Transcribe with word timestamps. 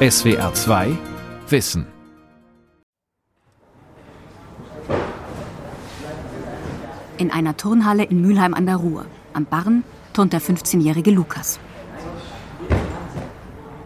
SWR 0.00 0.54
2 0.54 0.96
Wissen. 1.48 1.84
In 7.16 7.32
einer 7.32 7.56
Turnhalle 7.56 8.04
in 8.04 8.22
Mülheim 8.22 8.54
an 8.54 8.66
der 8.66 8.76
Ruhr. 8.76 9.06
Am 9.32 9.44
Barren 9.44 9.82
turnt 10.12 10.32
der 10.32 10.40
15-jährige 10.40 11.10
Lukas. 11.10 11.58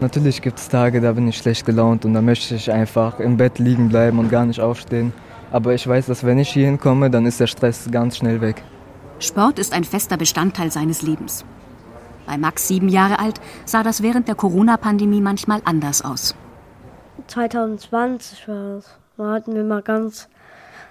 Natürlich 0.01 0.43
gibt 0.43 0.59
es 0.59 0.69
Tage, 0.69 1.01
da 1.01 1.13
bin 1.13 1.27
ich 1.27 1.37
schlecht 1.39 1.65
gelaunt 1.65 2.05
und 2.05 2.13
da 2.13 2.21
möchte 2.21 2.53
ich 2.53 2.71
einfach 2.71 3.19
im 3.19 3.37
Bett 3.37 3.57
liegen 3.57 3.89
bleiben 3.89 4.19
und 4.19 4.29
gar 4.29 4.45
nicht 4.45 4.59
aufstehen. 4.59 5.13
Aber 5.51 5.73
ich 5.73 5.87
weiß, 5.87 6.05
dass 6.05 6.23
wenn 6.23 6.37
ich 6.37 6.49
hier 6.49 6.67
hinkomme, 6.67 7.09
dann 7.09 7.25
ist 7.25 7.39
der 7.39 7.47
Stress 7.47 7.89
ganz 7.89 8.17
schnell 8.17 8.39
weg. 8.39 8.61
Sport 9.17 9.57
ist 9.57 9.73
ein 9.73 9.83
fester 9.83 10.17
Bestandteil 10.17 10.71
seines 10.71 11.01
Lebens. 11.01 11.43
Bei 12.25 12.37
Max, 12.37 12.67
sieben 12.67 12.89
Jahre 12.89 13.19
alt, 13.19 13.39
sah 13.65 13.83
das 13.83 14.01
während 14.01 14.27
der 14.27 14.35
Corona-Pandemie 14.35 15.21
manchmal 15.21 15.61
anders 15.65 16.03
aus. 16.03 16.35
2020 17.27 18.47
war 18.47 18.77
es. 18.77 18.85
Da 19.17 19.31
hatten 19.31 19.55
wir 19.55 19.63
mal 19.63 19.81
ganz 19.81 20.27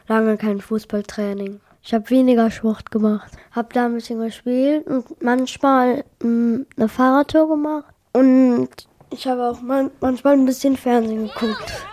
lange 0.08 0.36
kein 0.36 0.60
Fußballtraining. 0.60 1.60
Ich 1.82 1.92
habe 1.92 2.08
weniger 2.10 2.50
Sport 2.50 2.91
gemacht, 2.91 3.32
habe 3.50 3.68
da 3.72 3.86
ein 3.86 3.95
bisschen 3.95 4.20
gespielt 4.20 4.86
und 4.86 5.20
manchmal 5.20 6.05
mh, 6.22 6.28
mm, 6.28 6.66
eine 6.77 6.88
Fahrradtour 6.88 7.48
gemacht 7.48 7.92
und 8.12 8.69
ich 9.10 9.27
habe 9.27 9.50
auch 9.50 9.60
man 9.60 9.91
manchmal 10.00 10.34
ein 10.34 10.46
bisschen 10.46 10.77
Fernsehen 10.77 11.28
geguckt. 11.28 11.86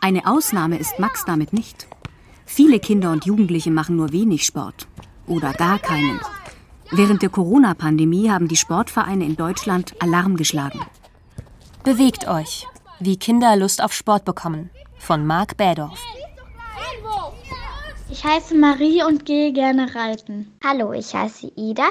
Eine 0.00 0.26
Ausnahme 0.26 0.78
ist 0.78 1.00
Max 1.00 1.24
damit 1.24 1.52
nicht. 1.52 1.88
Viele 2.44 2.78
Kinder 2.78 3.10
und 3.10 3.26
Jugendliche 3.26 3.72
machen 3.72 3.96
nur 3.96 4.12
wenig 4.12 4.46
Sport 4.46 4.86
oder 5.26 5.52
gar 5.52 5.80
keinen. 5.80 6.20
Während 6.92 7.22
der 7.22 7.30
Corona-Pandemie 7.30 8.30
haben 8.30 8.46
die 8.48 8.56
Sportvereine 8.56 9.24
in 9.24 9.36
Deutschland 9.36 9.94
Alarm 10.00 10.36
geschlagen. 10.36 10.80
Bewegt 11.82 12.28
euch, 12.28 12.66
wie 13.00 13.16
Kinder 13.16 13.56
Lust 13.56 13.82
auf 13.82 13.92
Sport 13.92 14.24
bekommen. 14.24 14.70
Von 14.98 15.26
Marc 15.26 15.56
Bädorf. 15.56 16.00
Ich 18.08 18.24
heiße 18.24 18.54
Marie 18.54 19.02
und 19.02 19.26
gehe 19.26 19.52
gerne 19.52 19.94
reiten. 19.94 20.52
Hallo, 20.64 20.92
ich 20.92 21.12
heiße 21.12 21.52
Ida. 21.56 21.88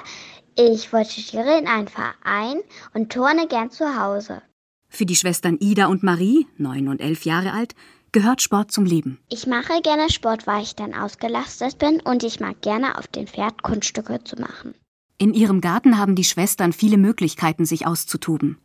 Ich 0.57 0.89
voltigiere 0.89 1.59
in 1.59 1.67
einem 1.67 1.87
Verein 1.87 2.61
und 2.93 3.11
turne 3.11 3.47
gern 3.47 3.71
zu 3.71 3.99
Hause. 3.99 4.41
Für 4.87 5.05
die 5.05 5.15
Schwestern 5.15 5.57
Ida 5.59 5.87
und 5.87 6.03
Marie, 6.03 6.47
neun 6.57 6.87
und 6.87 7.01
elf 7.01 7.25
Jahre 7.25 7.51
alt, 7.51 7.75
gehört 8.13 8.41
Sport 8.41 8.71
zum 8.71 8.85
Leben. 8.85 9.19
Ich 9.29 9.45
mache 9.45 9.81
gerne 9.81 10.09
Sport, 10.09 10.47
weil 10.47 10.63
ich 10.63 10.73
dann 10.73 10.93
ausgelastet 10.93 11.77
bin 11.79 11.99
und 11.99 12.23
ich 12.23 12.39
mag 12.39 12.61
gerne 12.61 12.97
auf 12.97 13.07
dem 13.07 13.27
Pferd 13.27 13.61
Kunststücke 13.61 14.23
zu 14.23 14.37
machen. 14.37 14.73
In 15.17 15.33
ihrem 15.33 15.61
Garten 15.61 15.97
haben 15.97 16.15
die 16.15 16.25
Schwestern 16.25 16.73
viele 16.73 16.97
Möglichkeiten, 16.97 17.65
sich 17.65 17.87
auszutoben. 17.87 18.57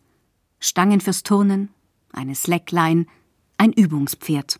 Stangen 0.58 1.00
fürs 1.00 1.22
Turnen, 1.22 1.68
eine 2.12 2.34
Slackline, 2.34 3.06
ein 3.56 3.72
Übungspferd. 3.72 4.58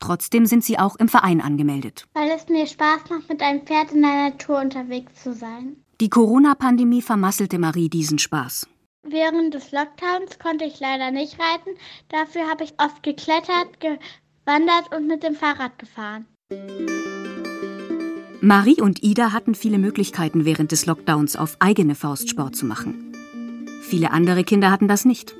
Trotzdem 0.00 0.46
sind 0.46 0.64
sie 0.64 0.78
auch 0.78 0.96
im 0.96 1.08
Verein 1.08 1.40
angemeldet. 1.40 2.06
Weil 2.12 2.30
es 2.30 2.48
mir 2.48 2.66
Spaß 2.66 3.10
macht, 3.10 3.28
mit 3.28 3.42
einem 3.42 3.62
Pferd 3.62 3.92
in 3.92 4.02
der 4.02 4.30
Natur 4.30 4.60
unterwegs 4.60 5.22
zu 5.22 5.32
sein. 5.32 5.76
Die 6.00 6.10
Corona-Pandemie 6.10 7.02
vermasselte 7.02 7.58
Marie 7.58 7.88
diesen 7.88 8.18
Spaß. 8.18 8.68
Während 9.02 9.54
des 9.54 9.72
Lockdowns 9.72 10.38
konnte 10.38 10.66
ich 10.66 10.78
leider 10.78 11.10
nicht 11.10 11.38
reiten. 11.40 11.70
Dafür 12.10 12.48
habe 12.48 12.64
ich 12.64 12.74
oft 12.78 13.02
geklettert, 13.02 13.80
gewandert 13.80 14.94
und 14.94 15.06
mit 15.06 15.22
dem 15.22 15.34
Fahrrad 15.34 15.78
gefahren. 15.78 16.26
Marie 18.40 18.80
und 18.80 19.02
Ida 19.02 19.32
hatten 19.32 19.56
viele 19.56 19.78
Möglichkeiten 19.78 20.44
während 20.44 20.70
des 20.70 20.86
Lockdowns 20.86 21.34
auf 21.34 21.56
eigene 21.58 21.96
Faust 21.96 22.30
Sport 22.30 22.54
zu 22.54 22.66
machen. 22.66 23.12
Viele 23.82 24.12
andere 24.12 24.44
Kinder 24.44 24.70
hatten 24.70 24.86
das 24.86 25.04
nicht. 25.04 25.34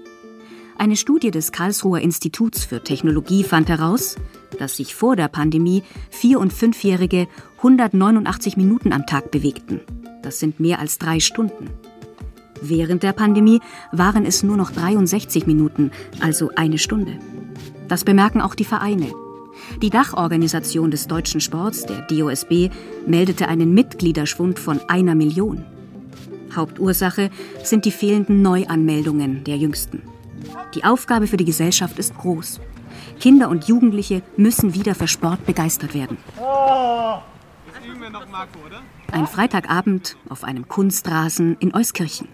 Eine 0.76 0.96
Studie 0.96 1.30
des 1.30 1.52
Karlsruher 1.52 2.00
Instituts 2.00 2.64
für 2.64 2.82
Technologie 2.82 3.44
fand 3.44 3.68
heraus, 3.68 4.16
dass 4.58 4.78
sich 4.78 4.96
vor 4.96 5.14
der 5.14 5.28
Pandemie 5.28 5.84
Vier- 6.10 6.40
und 6.40 6.52
Fünfjährige 6.52 7.28
189 7.58 8.56
Minuten 8.56 8.92
am 8.92 9.06
Tag 9.06 9.30
bewegten. 9.30 9.80
Das 10.22 10.40
sind 10.40 10.58
mehr 10.58 10.80
als 10.80 10.98
drei 10.98 11.20
Stunden. 11.20 11.70
Während 12.60 13.04
der 13.04 13.12
Pandemie 13.12 13.60
waren 13.92 14.24
es 14.24 14.42
nur 14.42 14.56
noch 14.56 14.72
63 14.72 15.46
Minuten, 15.46 15.92
also 16.18 16.50
eine 16.56 16.78
Stunde. 16.78 17.16
Das 17.86 18.02
bemerken 18.02 18.40
auch 18.40 18.56
die 18.56 18.64
Vereine. 18.64 19.12
Die 19.82 19.90
Dachorganisation 19.90 20.90
des 20.90 21.06
deutschen 21.06 21.40
Sports, 21.40 21.86
der 21.86 22.02
DOSB, 22.02 22.70
meldete 23.06 23.48
einen 23.48 23.74
Mitgliederschwund 23.74 24.58
von 24.58 24.80
einer 24.88 25.14
Million. 25.14 25.64
Hauptursache 26.54 27.30
sind 27.62 27.84
die 27.84 27.92
fehlenden 27.92 28.42
Neuanmeldungen 28.42 29.44
der 29.44 29.56
Jüngsten. 29.56 30.02
Die 30.74 30.84
Aufgabe 30.84 31.26
für 31.26 31.36
die 31.36 31.44
Gesellschaft 31.44 31.98
ist 31.98 32.16
groß. 32.16 32.60
Kinder 33.20 33.48
und 33.48 33.68
Jugendliche 33.68 34.22
müssen 34.36 34.74
wieder 34.74 34.94
für 34.94 35.08
Sport 35.08 35.44
begeistert 35.46 35.94
werden. 35.94 36.18
Ein 39.12 39.26
Freitagabend 39.26 40.16
auf 40.28 40.44
einem 40.44 40.68
Kunstrasen 40.68 41.56
in 41.60 41.74
Euskirchen. 41.74 42.28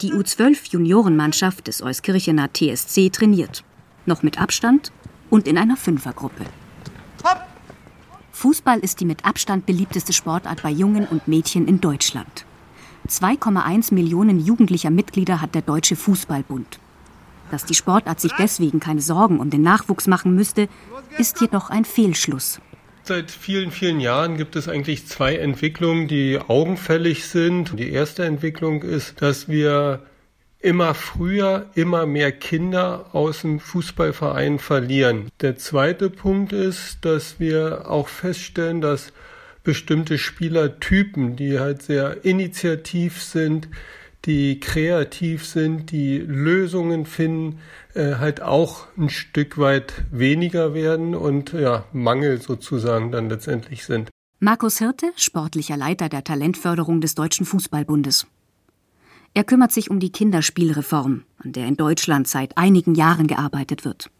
Die 0.00 0.12
U12-Juniorenmannschaft 0.12 1.66
des 1.66 1.82
Euskirchener 1.82 2.48
TSC 2.52 3.10
trainiert. 3.10 3.64
Noch 4.06 4.22
mit 4.22 4.40
Abstand 4.40 4.92
und 5.30 5.48
in 5.48 5.56
einer 5.56 5.76
Fünfergruppe. 5.76 6.44
Fußball 8.32 8.78
ist 8.80 9.00
die 9.00 9.04
mit 9.04 9.24
Abstand 9.24 9.66
beliebteste 9.66 10.12
Sportart 10.12 10.62
bei 10.62 10.70
Jungen 10.70 11.06
und 11.06 11.28
Mädchen 11.28 11.68
in 11.68 11.80
Deutschland. 11.80 12.44
2,1 13.08 13.92
Millionen 13.94 14.40
jugendlicher 14.40 14.90
Mitglieder 14.90 15.40
hat 15.40 15.54
der 15.54 15.62
Deutsche 15.62 15.96
Fußballbund. 15.96 16.78
Dass 17.50 17.64
die 17.64 17.74
Sportart 17.74 18.20
sich 18.20 18.32
deswegen 18.38 18.80
keine 18.80 19.00
Sorgen 19.00 19.40
um 19.40 19.50
den 19.50 19.62
Nachwuchs 19.62 20.06
machen 20.06 20.34
müsste, 20.34 20.68
ist 21.18 21.40
jedoch 21.40 21.70
ein 21.70 21.84
Fehlschluss. 21.84 22.60
Seit 23.02 23.30
vielen, 23.30 23.72
vielen 23.72 23.98
Jahren 23.98 24.36
gibt 24.36 24.56
es 24.56 24.68
eigentlich 24.68 25.06
zwei 25.06 25.36
Entwicklungen, 25.36 26.06
die 26.06 26.38
augenfällig 26.38 27.26
sind. 27.26 27.78
Die 27.78 27.90
erste 27.90 28.24
Entwicklung 28.24 28.82
ist, 28.82 29.20
dass 29.20 29.48
wir 29.48 30.02
immer 30.60 30.94
früher 30.94 31.70
immer 31.74 32.06
mehr 32.06 32.32
Kinder 32.32 33.06
aus 33.12 33.40
dem 33.42 33.60
Fußballverein 33.60 34.58
verlieren. 34.58 35.30
Der 35.40 35.56
zweite 35.56 36.10
Punkt 36.10 36.52
ist, 36.52 36.98
dass 37.04 37.40
wir 37.40 37.90
auch 37.90 38.08
feststellen, 38.08 38.80
dass 38.80 39.12
bestimmte 39.64 40.18
Spielertypen, 40.18 41.36
die 41.36 41.58
halt 41.58 41.82
sehr 41.82 42.24
initiativ 42.24 43.22
sind, 43.22 43.68
die 44.26 44.60
kreativ 44.60 45.46
sind, 45.46 45.90
die 45.92 46.18
Lösungen 46.18 47.06
finden, 47.06 47.60
äh, 47.94 48.16
halt 48.16 48.42
auch 48.42 48.86
ein 48.98 49.08
Stück 49.08 49.56
weit 49.56 49.94
weniger 50.10 50.74
werden 50.74 51.14
und 51.14 51.54
ja, 51.54 51.84
Mangel 51.92 52.40
sozusagen 52.40 53.12
dann 53.12 53.30
letztendlich 53.30 53.84
sind. 53.84 54.10
Markus 54.38 54.78
Hirte, 54.78 55.12
sportlicher 55.16 55.76
Leiter 55.76 56.08
der 56.08 56.24
Talentförderung 56.24 57.00
des 57.00 57.14
Deutschen 57.14 57.46
Fußballbundes. 57.46 58.26
Er 59.32 59.44
kümmert 59.44 59.72
sich 59.72 59.90
um 59.90 60.00
die 60.00 60.10
Kinderspielreform, 60.10 61.24
an 61.38 61.52
der 61.52 61.66
in 61.66 61.76
Deutschland 61.76 62.26
seit 62.26 62.58
einigen 62.58 62.94
Jahren 62.94 63.28
gearbeitet 63.28 63.84
wird. 63.84 64.10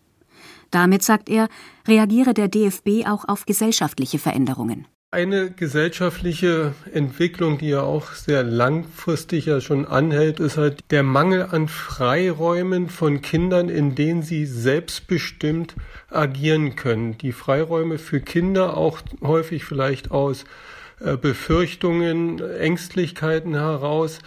Damit, 0.70 1.02
sagt 1.02 1.28
er, 1.28 1.48
reagiere 1.88 2.32
der 2.32 2.48
DFB 2.48 3.06
auch 3.06 3.26
auf 3.26 3.44
gesellschaftliche 3.44 4.18
Veränderungen. 4.18 4.86
Eine 5.12 5.50
gesellschaftliche 5.50 6.72
Entwicklung, 6.92 7.58
die 7.58 7.70
ja 7.70 7.82
auch 7.82 8.12
sehr 8.12 8.44
langfristig 8.44 9.46
ja 9.46 9.60
schon 9.60 9.84
anhält, 9.84 10.38
ist 10.38 10.56
halt 10.56 10.84
der 10.92 11.02
Mangel 11.02 11.48
an 11.50 11.66
Freiräumen 11.66 12.88
von 12.88 13.20
Kindern, 13.20 13.68
in 13.68 13.96
denen 13.96 14.22
sie 14.22 14.46
selbstbestimmt 14.46 15.74
agieren 16.08 16.76
können. 16.76 17.18
Die 17.18 17.32
Freiräume 17.32 17.98
für 17.98 18.20
Kinder 18.20 18.76
auch 18.76 19.00
häufig 19.20 19.64
vielleicht 19.64 20.12
aus 20.12 20.44
äh, 21.00 21.16
Befürchtungen, 21.16 22.38
Ängstlichkeiten 22.38 23.54
heraus, 23.54 24.20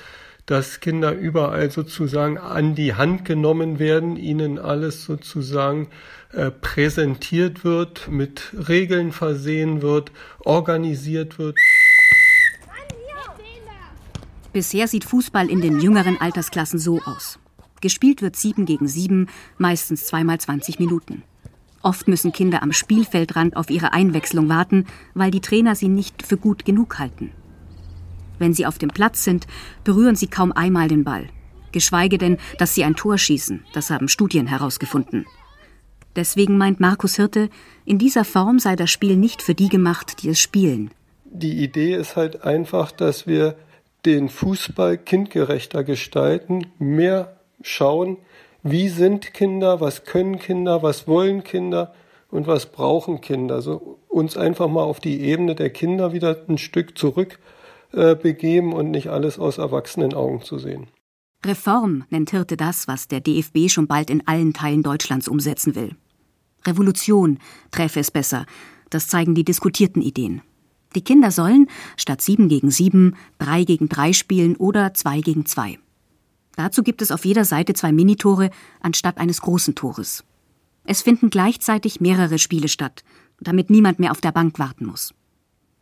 dass 0.46 0.80
Kinder 0.80 1.14
überall 1.14 1.72
sozusagen 1.72 2.38
an 2.38 2.76
die 2.76 2.96
Hand 2.96 3.26
genommen 3.26 3.80
werden, 3.80 4.18
ihnen 4.18 4.60
alles 4.60 5.06
sozusagen 5.06 5.88
äh, 6.32 6.52
präsentiert 6.52 7.64
wird, 7.64 8.10
mit 8.10 8.54
Regeln 8.68 9.12
versehen 9.12 9.82
wird, 9.82 10.12
organisiert 10.40 11.40
wird. 11.40 11.58
Bisher 14.52 14.88
sieht 14.88 15.06
Fußball 15.06 15.50
in 15.50 15.62
den 15.62 15.80
jüngeren 15.80 16.22
Altersklassen 16.22 16.78
so 16.78 17.00
aus. 17.02 17.40
Gespielt 17.82 18.22
wird 18.22 18.36
7 18.36 18.66
gegen 18.66 18.88
7, 18.88 19.28
meistens 19.58 20.06
zweimal 20.06 20.40
20 20.40 20.80
Minuten. 20.80 21.24
Oft 21.82 22.08
müssen 22.08 22.32
Kinder 22.32 22.64
am 22.64 22.72
Spielfeldrand 22.72 23.58
auf 23.58 23.70
ihre 23.70 23.94
Einwechslung 23.94 24.48
warten, 24.50 24.86
weil 25.14 25.32
die 25.32 25.42
Trainer 25.42 25.76
sie 25.76 25.90
nicht 25.90 26.26
für 26.26 26.38
gut 26.38 26.66
genug 26.66 27.00
halten. 27.00 27.32
Wenn 28.40 28.54
sie 28.54 28.66
auf 28.66 28.78
dem 28.78 28.90
Platz 28.90 29.24
sind, 29.24 29.48
berühren 29.84 30.16
sie 30.16 30.28
kaum 30.28 30.52
einmal 30.52 30.88
den 30.88 31.04
Ball. 31.04 31.28
Geschweige 31.72 32.18
denn, 32.18 32.38
dass 32.58 32.76
sie 32.76 32.84
ein 32.84 32.96
Tor 32.96 33.18
schießen. 33.18 33.66
Das 33.74 33.90
haben 33.90 34.08
Studien 34.08 34.48
herausgefunden. 34.48 35.26
Deswegen 36.16 36.58
meint 36.58 36.80
Markus 36.80 37.16
Hirte, 37.16 37.50
in 37.86 37.98
dieser 37.98 38.24
Form 38.24 38.60
sei 38.60 38.76
das 38.76 38.92
Spiel 38.92 39.18
nicht 39.18 39.42
für 39.42 39.56
die 39.56 39.70
gemacht, 39.70 40.22
die 40.22 40.30
es 40.30 40.40
spielen. 40.40 40.92
Die 41.26 41.64
Idee 41.64 41.96
ist 41.96 42.16
halt 42.16 42.44
einfach, 42.44 42.92
dass 42.92 43.26
wir 43.26 43.56
den 44.06 44.30
Fußball 44.30 44.98
kindgerechter 44.98 45.84
gestalten, 45.84 46.68
mehr 46.78 47.38
schauen, 47.62 48.18
wie 48.62 48.90
sind 48.90 49.34
Kinder, 49.34 49.82
was 49.82 50.06
können 50.06 50.38
Kinder, 50.38 50.84
was 50.84 51.08
wollen 51.08 51.44
Kinder 51.44 51.94
und 52.30 52.46
was 52.46 52.68
brauchen 52.68 53.22
Kinder. 53.22 53.56
Also 53.56 54.00
uns 54.08 54.38
einfach 54.38 54.68
mal 54.68 54.84
auf 54.84 55.00
die 55.00 55.22
Ebene 55.22 55.56
der 55.56 55.72
Kinder 55.72 56.14
wieder 56.14 56.38
ein 56.48 56.58
Stück 56.58 56.98
zurück 56.98 57.40
äh, 57.94 58.16
begeben 58.16 58.74
und 58.74 58.92
nicht 58.92 59.10
alles 59.10 59.40
aus 59.40 59.58
erwachsenen 59.58 60.14
Augen 60.14 60.42
zu 60.42 60.60
sehen. 60.60 60.88
Reform 61.46 62.06
nennt 62.10 62.32
Hirte 62.32 62.58
das, 62.58 62.88
was 62.88 63.08
der 63.08 63.20
DFB 63.20 63.70
schon 63.70 63.88
bald 63.88 64.10
in 64.10 64.28
allen 64.28 64.54
Teilen 64.54 64.84
Deutschlands 64.84 65.28
umsetzen 65.28 65.76
will. 65.76 65.96
Revolution 66.66 67.40
träfe 67.72 68.00
es 68.00 68.12
besser, 68.12 68.46
das 68.90 69.08
zeigen 69.08 69.36
die 69.36 69.44
diskutierten 69.44 70.02
Ideen. 70.02 70.42
Die 70.96 71.04
Kinder 71.04 71.32
sollen 71.32 71.68
statt 71.98 72.22
sieben 72.22 72.48
gegen 72.50 72.72
sieben 72.72 73.16
drei 73.40 73.64
gegen 73.64 73.90
drei 73.90 74.14
spielen 74.14 74.56
oder 74.56 74.94
zwei 74.94 75.22
gegen 75.22 75.46
zwei. 75.46 75.80
Dazu 76.56 76.84
gibt 76.84 77.02
es 77.02 77.12
auf 77.12 77.26
jeder 77.26 77.46
Seite 77.46 77.74
zwei 77.74 77.92
Minitore 77.92 78.52
anstatt 78.80 79.18
eines 79.18 79.42
großen 79.42 79.76
Tores. 79.76 80.24
Es 80.86 81.02
finden 81.02 81.30
gleichzeitig 81.30 82.00
mehrere 82.00 82.38
Spiele 82.38 82.68
statt, 82.68 83.04
damit 83.40 83.70
niemand 83.70 84.00
mehr 84.00 84.12
auf 84.12 84.22
der 84.22 84.32
Bank 84.32 84.60
warten 84.60 84.86
muss. 84.86 85.14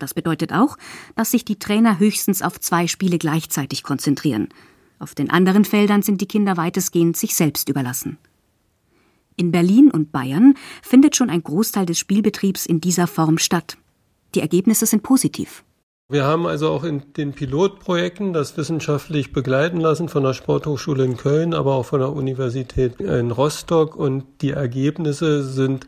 Das 0.02 0.14
bedeutet 0.14 0.52
auch, 0.52 0.78
dass 1.16 1.32
sich 1.32 1.46
die 1.46 1.60
Trainer 1.60 2.00
höchstens 2.00 2.42
auf 2.42 2.60
zwei 2.60 2.88
Spiele 2.88 3.20
gleichzeitig 3.20 3.84
konzentrieren. 3.84 4.50
Auf 4.98 5.14
den 5.14 5.30
anderen 5.30 5.64
Feldern 5.64 6.02
sind 6.02 6.22
die 6.22 6.28
Kinder 6.28 6.58
weitestgehend 6.58 7.18
sich 7.18 7.36
selbst 7.36 7.70
überlassen. 7.70 8.18
In 9.36 9.52
Berlin 9.52 9.92
und 9.92 10.12
Bayern 10.12 10.56
findet 10.82 11.16
schon 11.16 11.30
ein 11.30 11.44
Großteil 11.44 11.86
des 11.86 12.00
Spielbetriebs 12.00 12.66
in 12.66 12.82
dieser 12.82 13.08
Form 13.08 13.38
statt. 13.38 13.78
Die 14.36 14.42
Ergebnisse 14.42 14.86
sind 14.86 15.04
positiv. 15.04 15.64
Wir 16.10 16.26
haben 16.26 16.46
also 16.46 16.70
auch 16.70 16.84
in 16.84 17.14
den 17.16 17.32
Pilotprojekten 17.32 18.34
das 18.34 18.58
wissenschaftlich 18.58 19.32
begleiten 19.32 19.80
lassen 19.80 20.10
von 20.10 20.24
der 20.24 20.34
Sporthochschule 20.34 21.06
in 21.06 21.16
Köln, 21.16 21.54
aber 21.54 21.76
auch 21.76 21.86
von 21.86 22.02
der 22.02 22.12
Universität 22.12 23.00
in 23.00 23.32
Rostock 23.32 23.96
und 23.96 24.26
die 24.42 24.52
Ergebnisse 24.52 25.42
sind 25.42 25.88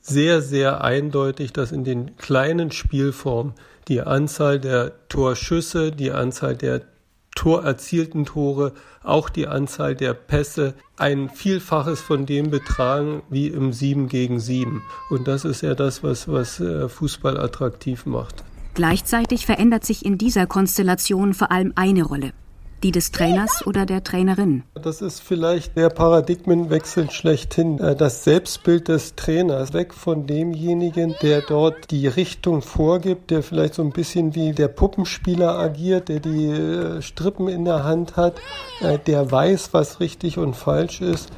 sehr, 0.00 0.42
sehr 0.42 0.82
eindeutig, 0.82 1.52
dass 1.52 1.72
in 1.72 1.84
den 1.84 2.16
kleinen 2.16 2.70
Spielformen 2.70 3.54
die 3.88 4.00
Anzahl 4.00 4.60
der 4.60 5.08
Torschüsse, 5.08 5.92
die 5.92 6.10
Anzahl 6.10 6.56
der 6.56 6.82
Tor 7.34 7.64
erzielten 7.64 8.24
Tore, 8.24 8.72
auch 9.04 9.28
die 9.28 9.46
Anzahl 9.46 9.94
der 9.94 10.12
Pässe 10.12 10.74
ein 10.96 11.30
Vielfaches 11.30 12.00
von 12.00 12.26
dem 12.26 12.50
betragen 12.50 13.22
wie 13.30 13.46
im 13.46 13.72
7 13.72 14.08
gegen 14.08 14.40
7. 14.40 14.82
Und 15.08 15.28
das 15.28 15.44
ist 15.44 15.62
ja 15.62 15.74
das, 15.74 16.02
was, 16.02 16.26
was 16.26 16.58
äh, 16.58 16.88
Fußball 16.88 17.38
attraktiv 17.38 18.06
macht. 18.06 18.42
Gleichzeitig 18.74 19.46
verändert 19.46 19.84
sich 19.84 20.04
in 20.04 20.18
dieser 20.18 20.46
Konstellation 20.46 21.32
vor 21.32 21.50
allem 21.52 21.72
eine 21.76 22.02
Rolle, 22.02 22.32
die 22.82 22.92
des 22.92 23.10
Trainers 23.10 23.66
oder 23.66 23.86
der 23.86 24.04
Trainerin. 24.04 24.62
Das 24.74 25.02
ist 25.02 25.20
vielleicht 25.20 25.76
der 25.76 25.88
Paradigmenwechsel 25.88 27.10
schlechthin. 27.10 27.78
Äh, 27.78 27.96
das 27.96 28.24
Selbstbild 28.24 28.88
des 28.88 29.14
Trainers, 29.14 29.72
weg 29.72 29.94
von 29.94 30.26
demjenigen, 30.26 31.14
der 31.22 31.42
dort 31.42 31.90
die 31.90 32.06
Richtung 32.06 32.62
vorgibt, 32.62 33.30
der 33.30 33.42
vielleicht 33.42 33.74
so 33.74 33.82
ein 33.82 33.90
bisschen 33.90 34.34
wie 34.34 34.52
der 34.52 34.68
Puppenspieler 34.68 35.58
agiert, 35.58 36.08
der 36.08 36.20
die 36.20 36.46
äh, 36.46 37.02
Strippen 37.02 37.48
in 37.48 37.64
der 37.64 37.84
Hand 37.84 38.16
hat, 38.16 38.34
äh, 38.80 38.98
der 38.98 39.30
weiß, 39.30 39.70
was 39.72 40.00
richtig 40.00 40.38
und 40.38 40.54
falsch 40.54 41.00
ist 41.00 41.30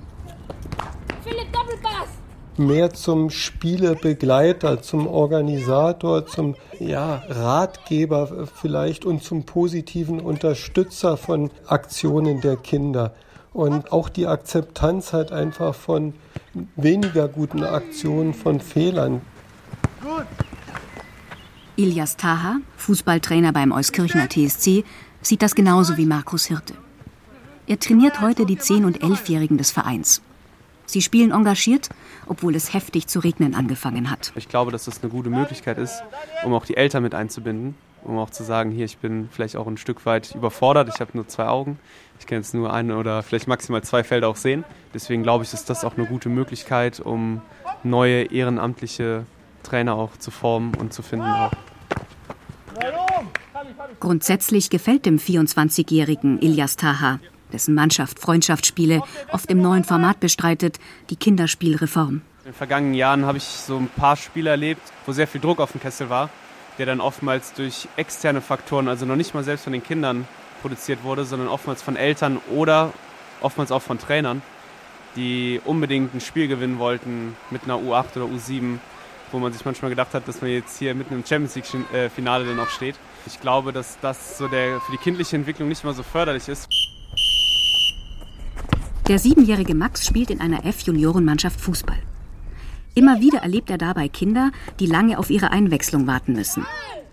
mehr 2.60 2.92
zum 2.92 3.30
Spielebegleiter, 3.30 4.82
zum 4.82 5.06
Organisator, 5.06 6.26
zum 6.26 6.54
ja, 6.78 7.22
Ratgeber 7.28 8.46
vielleicht 8.54 9.04
und 9.04 9.22
zum 9.22 9.44
positiven 9.44 10.20
Unterstützer 10.20 11.16
von 11.16 11.50
Aktionen 11.66 12.40
der 12.40 12.56
Kinder. 12.56 13.14
Und 13.52 13.90
auch 13.90 14.08
die 14.08 14.26
Akzeptanz 14.26 15.12
halt 15.12 15.32
einfach 15.32 15.74
von 15.74 16.14
weniger 16.76 17.26
guten 17.26 17.64
Aktionen, 17.64 18.32
von 18.32 18.60
Fehlern. 18.60 19.22
Ilias 21.76 22.16
Taha, 22.16 22.58
Fußballtrainer 22.76 23.52
beim 23.52 23.72
Euskirchener 23.72 24.28
TSC, 24.28 24.84
sieht 25.22 25.42
das 25.42 25.54
genauso 25.54 25.96
wie 25.96 26.06
Markus 26.06 26.44
Hirte. 26.44 26.74
Er 27.66 27.78
trainiert 27.78 28.20
heute 28.20 28.46
die 28.46 28.58
10- 28.58 28.84
und 28.84 29.00
11-Jährigen 29.00 29.58
des 29.58 29.70
Vereins. 29.70 30.22
Sie 30.92 31.02
spielen 31.02 31.30
engagiert, 31.30 31.88
obwohl 32.26 32.54
es 32.54 32.74
heftig 32.74 33.06
zu 33.06 33.20
regnen 33.20 33.54
angefangen 33.54 34.10
hat. 34.10 34.32
Ich 34.34 34.48
glaube, 34.48 34.72
dass 34.72 34.84
das 34.84 35.02
eine 35.02 35.10
gute 35.10 35.30
Möglichkeit 35.30 35.78
ist, 35.78 36.02
um 36.44 36.52
auch 36.54 36.64
die 36.64 36.76
Eltern 36.76 37.02
mit 37.02 37.14
einzubinden, 37.14 37.74
um 38.02 38.18
auch 38.18 38.30
zu 38.30 38.42
sagen, 38.42 38.70
hier, 38.70 38.84
ich 38.84 38.98
bin 38.98 39.28
vielleicht 39.30 39.56
auch 39.56 39.66
ein 39.66 39.76
Stück 39.76 40.06
weit 40.06 40.34
überfordert, 40.34 40.88
ich 40.92 41.00
habe 41.00 41.10
nur 41.14 41.28
zwei 41.28 41.46
Augen, 41.46 41.78
ich 42.18 42.26
kann 42.26 42.38
jetzt 42.38 42.54
nur 42.54 42.72
eine 42.72 42.96
oder 42.96 43.22
vielleicht 43.22 43.48
maximal 43.48 43.82
zwei 43.82 44.04
Felder 44.04 44.28
auch 44.28 44.36
sehen. 44.36 44.64
Deswegen 44.94 45.22
glaube 45.22 45.44
ich, 45.44 45.52
ist 45.52 45.70
das 45.70 45.84
auch 45.84 45.96
eine 45.96 46.06
gute 46.06 46.28
Möglichkeit, 46.28 47.00
um 47.00 47.42
neue 47.82 48.24
ehrenamtliche 48.32 49.24
Trainer 49.62 49.94
auch 49.94 50.16
zu 50.16 50.30
formen 50.30 50.74
und 50.74 50.92
zu 50.92 51.02
finden 51.02 51.26
auch. 51.26 51.52
Grundsätzlich 54.00 54.70
gefällt 54.70 55.06
dem 55.06 55.18
24-jährigen 55.18 56.38
Ilias 56.40 56.76
Taha 56.76 57.20
dessen 57.50 57.74
Mannschaft 57.74 58.18
Freundschaftsspiele 58.18 59.02
oft 59.32 59.50
im 59.50 59.60
neuen 59.60 59.84
Format 59.84 60.20
bestreitet, 60.20 60.78
die 61.10 61.16
Kinderspielreform. 61.16 62.22
In 62.44 62.44
den 62.44 62.54
vergangenen 62.54 62.94
Jahren 62.94 63.26
habe 63.26 63.38
ich 63.38 63.44
so 63.44 63.76
ein 63.76 63.88
paar 63.88 64.16
Spiele 64.16 64.50
erlebt, 64.50 64.82
wo 65.06 65.12
sehr 65.12 65.26
viel 65.26 65.40
Druck 65.40 65.60
auf 65.60 65.72
dem 65.72 65.80
Kessel 65.80 66.08
war, 66.08 66.30
der 66.78 66.86
dann 66.86 67.00
oftmals 67.00 67.52
durch 67.52 67.88
externe 67.96 68.40
Faktoren, 68.40 68.88
also 68.88 69.04
noch 69.04 69.16
nicht 69.16 69.34
mal 69.34 69.44
selbst 69.44 69.64
von 69.64 69.72
den 69.72 69.82
Kindern 69.82 70.26
produziert 70.62 71.04
wurde, 71.04 71.24
sondern 71.24 71.48
oftmals 71.48 71.82
von 71.82 71.96
Eltern 71.96 72.38
oder 72.50 72.92
oftmals 73.40 73.72
auch 73.72 73.82
von 73.82 73.98
Trainern, 73.98 74.42
die 75.16 75.60
unbedingt 75.64 76.14
ein 76.14 76.20
Spiel 76.20 76.48
gewinnen 76.48 76.78
wollten 76.78 77.36
mit 77.50 77.64
einer 77.64 77.76
U8 77.76 78.16
oder 78.16 78.26
U7, 78.26 78.78
wo 79.32 79.38
man 79.38 79.52
sich 79.52 79.64
manchmal 79.64 79.90
gedacht 79.90 80.14
hat, 80.14 80.26
dass 80.28 80.40
man 80.40 80.50
jetzt 80.50 80.78
hier 80.78 80.94
mitten 80.94 81.14
im 81.14 81.24
Champions 81.24 81.54
League-Finale 81.54 82.46
dann 82.46 82.60
auch 82.60 82.68
steht. 82.68 82.96
Ich 83.26 83.40
glaube, 83.40 83.72
dass 83.72 83.98
das 84.00 84.38
so 84.38 84.48
der, 84.48 84.80
für 84.80 84.92
die 84.92 84.98
kindliche 84.98 85.36
Entwicklung 85.36 85.68
nicht 85.68 85.84
mal 85.84 85.94
so 85.94 86.02
förderlich 86.02 86.48
ist. 86.48 86.68
Der 89.10 89.18
siebenjährige 89.18 89.74
Max 89.74 90.06
spielt 90.06 90.30
in 90.30 90.40
einer 90.40 90.64
F-Juniorenmannschaft 90.64 91.60
Fußball. 91.60 91.98
Immer 92.94 93.20
wieder 93.20 93.40
erlebt 93.40 93.68
er 93.68 93.76
dabei 93.76 94.06
Kinder, 94.06 94.52
die 94.78 94.86
lange 94.86 95.18
auf 95.18 95.30
ihre 95.30 95.50
Einwechslung 95.50 96.06
warten 96.06 96.34
müssen. 96.34 96.64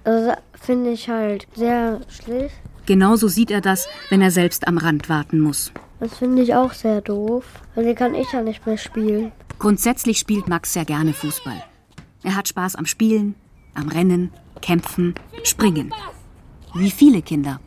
Also 0.03 0.33
finde 0.53 0.91
ich 0.91 1.09
halt 1.09 1.47
sehr 1.55 2.01
schlecht. 2.07 2.53
Genauso 2.85 3.27
sieht 3.27 3.49
er 3.49 3.61
das, 3.61 3.87
wenn 4.11 4.21
er 4.21 4.29
selbst 4.29 4.67
am 4.67 4.77
Rand 4.77 5.09
warten 5.09 5.39
muss. 5.39 5.71
Das 5.99 6.19
finde 6.19 6.43
ich 6.43 6.53
auch 6.53 6.73
sehr 6.73 7.01
doof, 7.01 7.45
weil 7.73 7.85
den 7.85 7.95
kann 7.95 8.13
ich 8.13 8.31
ja 8.31 8.43
nicht 8.43 8.67
mehr 8.67 8.77
spielen. 8.77 9.31
Grundsätzlich 9.57 10.19
spielt 10.19 10.47
Max 10.47 10.73
sehr 10.73 10.85
gerne 10.85 11.13
Fußball. 11.13 11.63
Er 12.21 12.35
hat 12.35 12.47
Spaß 12.47 12.75
am 12.75 12.85
Spielen, 12.85 13.33
am 13.73 13.87
Rennen, 13.89 14.29
Kämpfen, 14.61 15.15
Springen. 15.41 15.91
Wie 16.75 16.91
viele 16.91 17.23
Kinder. 17.23 17.59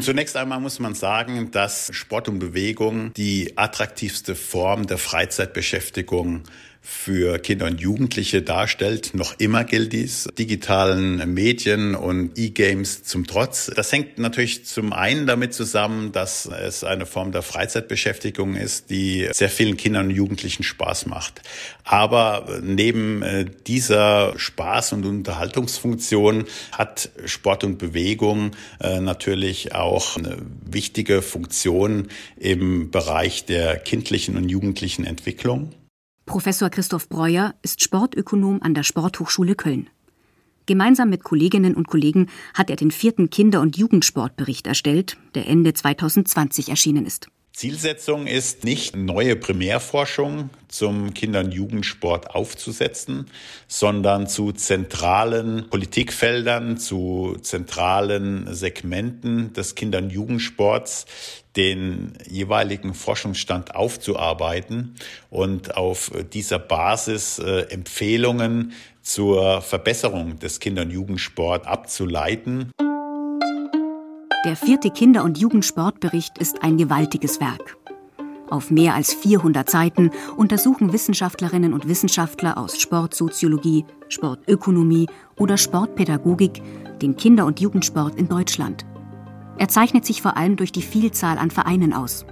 Zunächst 0.00 0.36
einmal 0.36 0.58
muss 0.58 0.78
man 0.78 0.94
sagen, 0.94 1.50
dass 1.50 1.90
Sport 1.94 2.28
und 2.28 2.38
Bewegung 2.38 3.12
die 3.12 3.56
attraktivste 3.56 4.34
Form 4.34 4.86
der 4.86 4.98
Freizeitbeschäftigung 4.98 6.44
für 6.84 7.38
Kinder 7.38 7.66
und 7.66 7.80
Jugendliche 7.80 8.42
darstellt. 8.42 9.14
Noch 9.14 9.38
immer 9.38 9.62
gilt 9.62 9.92
dies 9.92 10.28
digitalen 10.36 11.32
Medien 11.32 11.94
und 11.94 12.36
E-Games 12.36 13.04
zum 13.04 13.24
Trotz. 13.28 13.70
Das 13.74 13.92
hängt 13.92 14.18
natürlich 14.18 14.66
zum 14.66 14.92
einen 14.92 15.28
damit 15.28 15.54
zusammen, 15.54 16.10
dass 16.10 16.46
es 16.46 16.82
eine 16.82 17.06
Form 17.06 17.30
der 17.30 17.42
Freizeitbeschäftigung 17.42 18.56
ist, 18.56 18.90
die 18.90 19.28
sehr 19.32 19.48
vielen 19.48 19.76
Kindern 19.76 20.06
und 20.06 20.10
Jugendlichen 20.10 20.64
Spaß 20.64 21.06
macht. 21.06 21.42
Aber 21.84 22.60
neben 22.60 23.22
äh, 23.22 23.46
dieser 23.66 24.34
Spaß- 24.36 24.92
und 24.94 25.06
Unterhaltungsfunktion 25.06 26.46
hat 26.72 27.10
Sport 27.26 27.62
und 27.62 27.78
Bewegung 27.78 28.56
äh, 28.80 29.00
natürlich 29.00 29.72
auch 29.72 30.16
eine 30.16 30.38
wichtige 30.64 31.22
Funktion 31.22 32.08
im 32.36 32.90
Bereich 32.90 33.44
der 33.44 33.76
kindlichen 33.78 34.36
und 34.36 34.48
jugendlichen 34.48 35.04
Entwicklung. 35.04 35.72
Professor 36.32 36.70
Christoph 36.70 37.10
Breuer 37.10 37.54
ist 37.60 37.82
Sportökonom 37.82 38.62
an 38.62 38.72
der 38.72 38.84
Sporthochschule 38.84 39.54
Köln. 39.54 39.90
Gemeinsam 40.64 41.10
mit 41.10 41.24
Kolleginnen 41.24 41.74
und 41.74 41.88
Kollegen 41.88 42.30
hat 42.54 42.70
er 42.70 42.76
den 42.76 42.90
vierten 42.90 43.28
Kinder- 43.28 43.60
und 43.60 43.76
Jugendsportbericht 43.76 44.66
erstellt, 44.66 45.18
der 45.34 45.46
Ende 45.46 45.74
2020 45.74 46.70
erschienen 46.70 47.04
ist. 47.04 47.28
Zielsetzung 47.52 48.26
ist 48.26 48.64
nicht 48.64 48.96
neue 48.96 49.36
Primärforschung 49.36 50.48
zum 50.68 51.12
Kinder- 51.12 51.40
und 51.40 51.52
Jugendsport 51.52 52.34
aufzusetzen, 52.34 53.26
sondern 53.68 54.26
zu 54.26 54.52
zentralen 54.52 55.68
Politikfeldern, 55.68 56.78
zu 56.78 57.36
zentralen 57.42 58.52
Segmenten 58.54 59.52
des 59.52 59.74
Kinder- 59.74 59.98
und 59.98 60.10
Jugendsports 60.10 61.04
den 61.54 62.14
jeweiligen 62.26 62.94
Forschungsstand 62.94 63.74
aufzuarbeiten 63.74 64.94
und 65.28 65.76
auf 65.76 66.10
dieser 66.32 66.58
Basis 66.58 67.38
äh, 67.38 67.66
Empfehlungen 67.68 68.72
zur 69.02 69.60
Verbesserung 69.60 70.38
des 70.38 70.58
Kinder- 70.58 70.82
und 70.82 70.90
Jugendsport 70.90 71.66
abzuleiten. 71.66 72.72
Der 74.44 74.56
vierte 74.56 74.90
Kinder- 74.90 75.22
und 75.22 75.38
Jugendsportbericht 75.38 76.36
ist 76.38 76.64
ein 76.64 76.76
gewaltiges 76.76 77.40
Werk. 77.40 77.76
Auf 78.50 78.72
mehr 78.72 78.96
als 78.96 79.14
400 79.14 79.70
Seiten 79.70 80.10
untersuchen 80.36 80.92
Wissenschaftlerinnen 80.92 81.72
und 81.72 81.88
Wissenschaftler 81.88 82.58
aus 82.58 82.80
Sportsoziologie, 82.80 83.84
Sportökonomie 84.08 85.06
oder 85.38 85.56
Sportpädagogik 85.56 86.60
den 87.00 87.16
Kinder- 87.16 87.46
und 87.46 87.60
Jugendsport 87.60 88.16
in 88.16 88.28
Deutschland. 88.28 88.84
Er 89.58 89.68
zeichnet 89.68 90.04
sich 90.04 90.22
vor 90.22 90.36
allem 90.36 90.56
durch 90.56 90.72
die 90.72 90.82
Vielzahl 90.82 91.38
an 91.38 91.52
Vereinen 91.52 91.92
aus. 91.92 92.26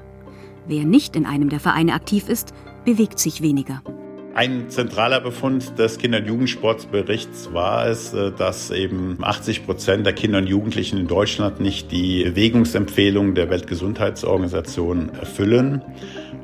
Wer 0.67 0.85
nicht 0.85 1.14
in 1.14 1.26
einem 1.26 1.49
der 1.49 1.61
Vereine 1.61 1.95
aktiv 1.95 2.29
ist, 2.29 2.52
bewegt 2.85 3.21
sich 3.21 3.40
weniger. 3.40 3.83
Ein 4.32 4.70
zentraler 4.70 5.20
Befund 5.20 5.76
des 5.78 5.99
Kinder- 5.99 6.18
und 6.18 6.26
Jugendsportsberichts 6.26 7.52
war 7.52 7.88
es, 7.88 8.14
äh, 8.14 8.30
dass 8.30 8.70
eben 8.70 9.18
80 9.20 9.66
Prozent 9.66 10.06
der 10.06 10.12
Kinder 10.12 10.38
und 10.38 10.46
Jugendlichen 10.46 10.99
in 10.99 11.08
Deutschland 11.08 11.60
nicht 11.60 11.90
die 11.90 12.22
Bewegungsempfehlungen 12.25 13.34
der 13.34 13.50
Weltgesundheitsorganisation 13.50 15.10
erfüllen. 15.18 15.82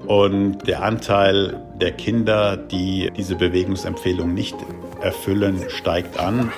Und 0.06 0.66
der 0.66 0.82
Anteil 0.82 1.62
der 1.80 1.92
Kinder, 1.92 2.56
die 2.56 3.10
diese 3.16 3.36
Bewegungsempfehlung 3.36 4.34
nicht 4.34 4.56
erfüllen, 5.00 5.64
steigt 5.68 6.18
an. 6.18 6.52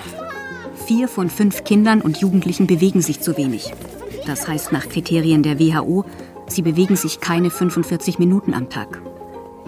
Vier 0.86 1.08
von 1.08 1.28
fünf 1.28 1.64
Kindern 1.64 2.00
und 2.00 2.18
Jugendlichen 2.18 2.66
bewegen 2.66 3.02
sich 3.02 3.20
zu 3.20 3.36
wenig. 3.36 3.70
Das 4.26 4.48
heißt 4.48 4.72
nach 4.72 4.88
Kriterien 4.88 5.42
der 5.42 5.58
WHO, 5.58 6.04
sie 6.46 6.62
bewegen 6.62 6.96
sich 6.96 7.20
keine 7.20 7.50
45 7.50 8.18
Minuten 8.18 8.54
am 8.54 8.70
Tag. 8.70 9.02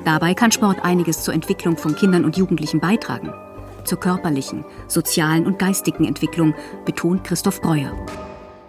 Dabei 0.04 0.34
kann 0.34 0.52
Sport 0.52 0.84
einiges 0.84 1.22
zur 1.22 1.34
Entwicklung 1.34 1.76
von 1.76 1.94
Kindern 1.94 2.24
und 2.24 2.36
Jugendlichen 2.36 2.80
beitragen. 2.80 3.32
Zur 3.84 4.00
körperlichen, 4.00 4.64
sozialen 4.88 5.46
und 5.46 5.58
geistigen 5.58 6.04
Entwicklung, 6.04 6.54
betont 6.84 7.24
Christoph 7.24 7.60
Breuer. 7.60 7.92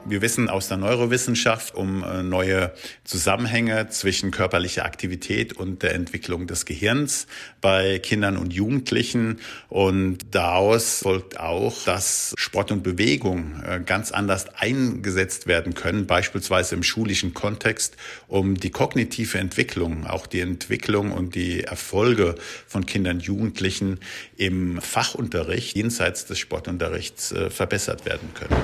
Wir 0.04 0.24
wissen 0.24 0.50
aus 0.50 0.68
der 0.68 0.78
Neurowissenschaft 0.78 1.76
um 1.76 2.04
äh, 2.04 2.24
neue 2.24 2.74
Zusammenhänge 3.04 3.90
zwischen 3.90 4.32
körperlicher 4.32 4.84
Aktivität 4.84 5.54
und 5.54 5.84
der 5.84 5.94
Entwicklung 5.94 6.48
des 6.48 6.66
Gehirns 6.66 7.28
bei 7.62 8.00
Kindern 8.00 8.36
und 8.38 8.52
Jugendlichen. 8.52 9.40
Und 9.70 10.20
daraus 10.32 11.02
folgt 11.04 11.40
auch, 11.40 11.84
dass 11.86 12.34
Sport 12.38 12.72
und 12.72 12.82
Bewegung 12.82 13.62
äh, 13.64 13.80
ganz 13.86 14.12
anders 14.12 14.48
eingesetzt 14.56 15.46
werden 15.46 15.76
können, 15.76 16.08
beispielsweise 16.08 16.74
im 16.74 16.82
schulischen 16.82 17.36
Kontext, 17.36 17.96
um 18.28 18.56
die 18.56 18.72
kognitive 18.72 19.38
Entwicklung, 19.38 20.08
auch 20.08 20.26
die 20.26 20.40
Entwicklung 20.40 21.12
und 21.12 21.36
die 21.36 21.64
Erfolge 21.64 22.36
von 22.66 22.88
Kindern 22.88 23.18
und 23.18 23.24
Jugendlichen 23.24 24.00
im 24.36 24.82
Fachunterricht 24.82 25.76
jenseits 25.76 26.26
des 26.26 26.40
Sportunterrichts 26.40 27.32
äh, 27.34 27.52
verbessert 27.52 28.06
werden 28.06 28.30
können. 28.34 28.56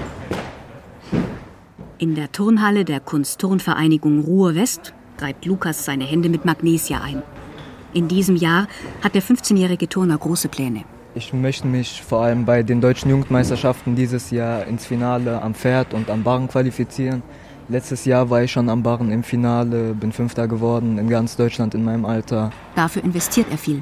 In 2.00 2.14
der 2.14 2.32
Turnhalle 2.32 2.86
der 2.86 3.00
Kunstturnvereinigung 3.00 4.24
Ruhr 4.24 4.54
West 4.54 4.94
reibt 5.18 5.48
Lukas 5.48 5.84
seine 5.84 6.04
Hände 6.04 6.30
mit 6.30 6.46
Magnesia 6.46 7.02
ein. 7.02 7.24
In 7.92 8.08
diesem 8.08 8.36
Jahr 8.36 8.68
hat 9.04 9.16
der 9.16 9.24
15-jährige 9.24 9.90
Turner 9.90 10.16
große 10.16 10.48
Pläne. 10.48 10.84
Ich 11.16 11.34
möchte 11.34 11.66
mich 11.66 12.04
vor 12.04 12.22
allem 12.22 12.46
bei 12.46 12.62
den 12.62 12.82
deutschen 12.82 13.10
Jugendmeisterschaften 13.10 13.96
dieses 13.96 14.30
Jahr 14.30 14.68
ins 14.68 14.86
Finale 14.86 15.42
am 15.42 15.56
Pferd 15.56 15.96
und 15.96 16.12
am 16.12 16.22
Barren 16.22 16.48
qualifizieren. 16.48 17.24
Letztes 17.68 18.06
Jahr 18.06 18.30
war 18.30 18.44
ich 18.44 18.52
schon 18.52 18.70
am 18.70 18.84
Barren 18.84 19.12
im 19.12 19.24
Finale, 19.24 19.96
bin 19.96 20.12
Fünfter 20.12 20.48
geworden 20.48 21.00
in 21.00 21.10
ganz 21.10 21.36
Deutschland 21.36 21.74
in 21.74 21.84
meinem 21.84 22.06
Alter. 22.06 22.52
Dafür 22.76 23.04
investiert 23.04 23.48
er 23.50 23.58
viel. 23.58 23.82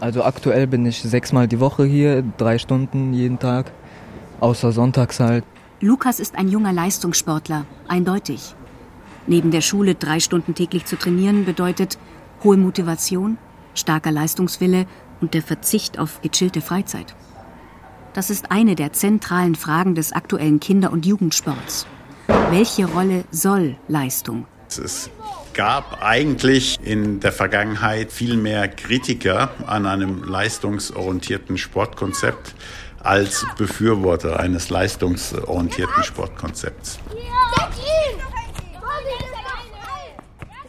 Also 0.00 0.24
aktuell 0.24 0.66
bin 0.66 0.86
ich 0.86 1.02
sechsmal 1.02 1.46
die 1.46 1.60
Woche 1.60 1.84
hier, 1.84 2.24
drei 2.38 2.56
Stunden 2.56 3.12
jeden 3.12 3.38
Tag, 3.38 3.70
außer 4.40 4.72
sonntags 4.72 5.20
halt. 5.20 5.44
Lukas 5.80 6.20
ist 6.20 6.36
ein 6.36 6.48
junger 6.48 6.72
Leistungssportler, 6.72 7.66
eindeutig. 7.86 8.54
Neben 9.26 9.50
der 9.50 9.60
Schule 9.60 9.94
drei 9.94 10.20
Stunden 10.20 10.54
täglich 10.54 10.86
zu 10.86 10.96
trainieren 10.96 11.44
bedeutet 11.44 11.98
hohe 12.42 12.56
Motivation, 12.56 13.36
starker 13.74 14.10
Leistungswille 14.10 14.86
und 15.20 15.34
der 15.34 15.42
Verzicht 15.42 15.98
auf 15.98 16.22
gechillte 16.22 16.62
Freizeit. 16.62 17.14
Das 18.14 18.30
ist 18.30 18.50
eine 18.50 18.74
der 18.74 18.94
zentralen 18.94 19.54
Fragen 19.54 19.94
des 19.94 20.12
aktuellen 20.12 20.60
Kinder- 20.60 20.92
und 20.92 21.04
Jugendsports. 21.04 21.86
Welche 22.48 22.86
Rolle 22.86 23.24
soll 23.30 23.76
Leistung? 23.86 24.46
Es 24.68 25.10
gab 25.52 26.02
eigentlich 26.02 26.78
in 26.82 27.20
der 27.20 27.32
Vergangenheit 27.32 28.12
viel 28.12 28.38
mehr 28.38 28.68
Kritiker 28.68 29.50
an 29.66 29.84
einem 29.84 30.24
leistungsorientierten 30.24 31.58
Sportkonzept 31.58 32.54
als 33.06 33.46
Befürworter 33.56 34.40
eines 34.40 34.68
leistungsorientierten 34.68 36.02
Sportkonzepts. 36.02 36.98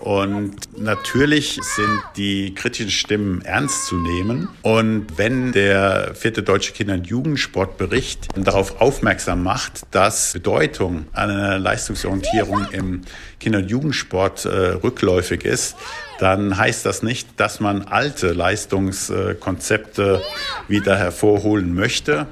Und 0.08 0.56
natürlich 0.80 1.60
sind 1.62 2.02
die 2.16 2.56
kritischen 2.56 2.92
Stimmen 2.92 3.42
ernst 3.42 3.88
zu 3.88 3.98
nehmen. 3.98 4.48
Und 4.62 5.18
wenn 5.18 5.52
der 5.52 6.16
vierte 6.16 6.44
deutsche 6.44 6.72
Kinder- 6.72 6.94
und 6.94 7.08
Jugendsportbericht 7.08 8.30
darauf 8.38 8.80
aufmerksam 8.80 9.44
macht, 9.44 9.82
dass 9.92 10.32
Bedeutung 10.32 11.08
einer 11.12 11.60
Leistungsorientierung 11.60 12.68
im 12.72 13.02
Kinder- 13.42 13.60
und 13.60 13.70
Jugendsport 13.70 14.46
äh, 14.46 14.50
rückläufig 14.50 15.44
ist, 15.44 15.76
dann 16.20 16.56
heißt 16.56 16.86
das 16.86 17.04
nicht, 17.04 17.28
dass 17.36 17.60
man 17.60 17.82
alte 17.82 18.32
Leistungskonzepte 18.32 20.22
wieder 20.70 20.96
hervorholen 20.96 21.76
möchte. 21.76 22.28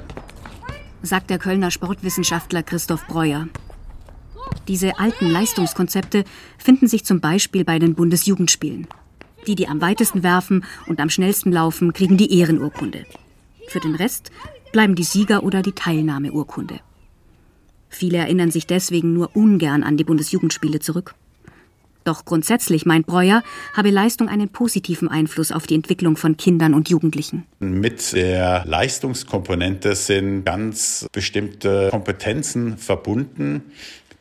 Sagt 1.02 1.30
der 1.30 1.40
Kölner 1.40 1.72
Sportwissenschaftler 1.72 2.64
Christoph 2.64 3.06
Breuer. 3.06 3.50
Diese 4.68 5.00
alten 5.00 5.28
Leistungskonzepte 5.28 6.24
finden 6.58 6.88
sich 6.88 7.06
zum 7.06 7.20
Beispiel 7.20 7.64
bei 7.64 7.80
den 7.80 7.96
Bundesjugendspielen. 7.96 8.88
Die, 9.48 9.56
die 9.56 9.68
am 9.68 9.82
weitesten 9.82 10.24
werfen 10.24 10.66
und 10.88 11.00
am 11.00 11.10
schnellsten 11.10 11.52
laufen, 11.52 11.94
kriegen 11.94 12.18
die 12.18 12.40
Ehrenurkunde. 12.40 13.06
Für 13.68 13.80
den 13.80 13.96
Rest 13.96 14.32
bleiben 14.72 14.96
die 14.96 15.04
Sieger 15.04 15.44
oder 15.44 15.62
die 15.62 15.74
Teilnahmeurkunde. 15.74 16.80
Viele 17.90 18.18
erinnern 18.18 18.52
sich 18.52 18.68
deswegen 18.68 19.14
nur 19.14 19.36
ungern 19.36 19.84
an 19.84 19.98
die 19.98 20.04
Bundesjugendspiele 20.04 20.80
zurück. 20.80 21.16
Doch 22.04 22.24
grundsätzlich 22.24 22.86
meint 22.86 23.08
Breuer, 23.08 23.42
habe 23.74 23.90
Leistung 23.90 24.30
einen 24.30 24.50
positiven 24.50 25.08
Einfluss 25.08 25.52
auf 25.52 25.66
die 25.66 25.74
Entwicklung 25.74 26.18
von 26.18 26.38
Kindern 26.38 26.76
und 26.76 26.88
Jugendlichen. 26.88 27.46
Mit 27.60 28.14
der 28.14 28.64
Leistungskomponente 28.66 29.96
sind 29.96 30.44
ganz 30.46 31.08
bestimmte 31.12 31.90
Kompetenzen 31.90 32.78
verbunden, 32.78 33.64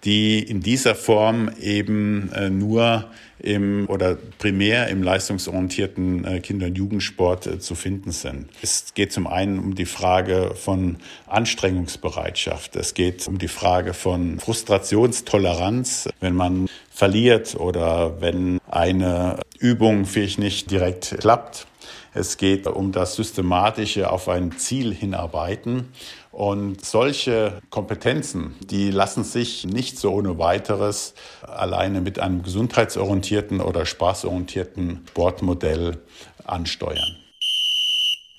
die 0.05 0.43
in 0.43 0.61
dieser 0.61 0.95
Form 0.95 1.51
eben 1.61 2.31
äh, 2.33 2.51
nur 2.51 3.07
im 3.39 3.87
oder 3.89 4.17
primär 4.39 4.89
im 4.89 5.03
leistungsorientierten 5.03 6.25
äh, 6.25 6.41
Kinder- 6.41 6.67
und 6.67 6.79
Jugendsport 6.79 7.47
äh, 7.47 7.59
zu 7.59 7.75
finden 7.75 8.11
sind. 8.11 8.49
Es 8.63 8.95
geht 8.95 9.13
zum 9.13 9.27
einen 9.27 9.59
um 9.59 9.75
die 9.75 9.87
Frage 9.87 10.53
von 10.55 10.97
Anstrengungsbereitschaft. 11.27 12.77
Es 12.77 12.95
geht 12.95 13.27
um 13.29 13.39
die 13.39 13.49
Frage 13.49 13.93
von 13.93 14.41
Frustrationstoleranz, 14.41 16.09
wenn 16.21 16.35
man 16.35 16.69
verliert 16.91 17.55
oder 17.57 18.21
wenn 18.21 18.61
eine 18.71 19.41
Übung 19.59 20.07
vielleicht 20.07 20.39
nicht 20.39 20.71
direkt 20.71 21.17
klappt. 21.21 21.67
Es 22.17 22.37
geht 22.37 22.69
um 22.69 22.93
das 22.93 23.17
systematische 23.17 24.11
auf 24.11 24.29
ein 24.29 24.53
Ziel 24.57 24.95
hinarbeiten. 24.95 25.89
Und 26.35 26.85
solche 26.85 27.61
Kompetenzen, 27.71 28.57
die 28.69 28.91
lassen 28.91 29.23
sich 29.23 29.65
nicht 29.65 29.97
so 29.97 30.11
ohne 30.11 30.37
weiteres 30.37 31.15
alleine 31.43 32.01
mit 32.01 32.19
einem 32.19 32.43
gesundheitsorientierten 32.43 33.61
oder 33.61 33.87
spaßorientierten 33.87 35.05
Sportmodell 35.09 36.03
ansteuern. 36.45 37.17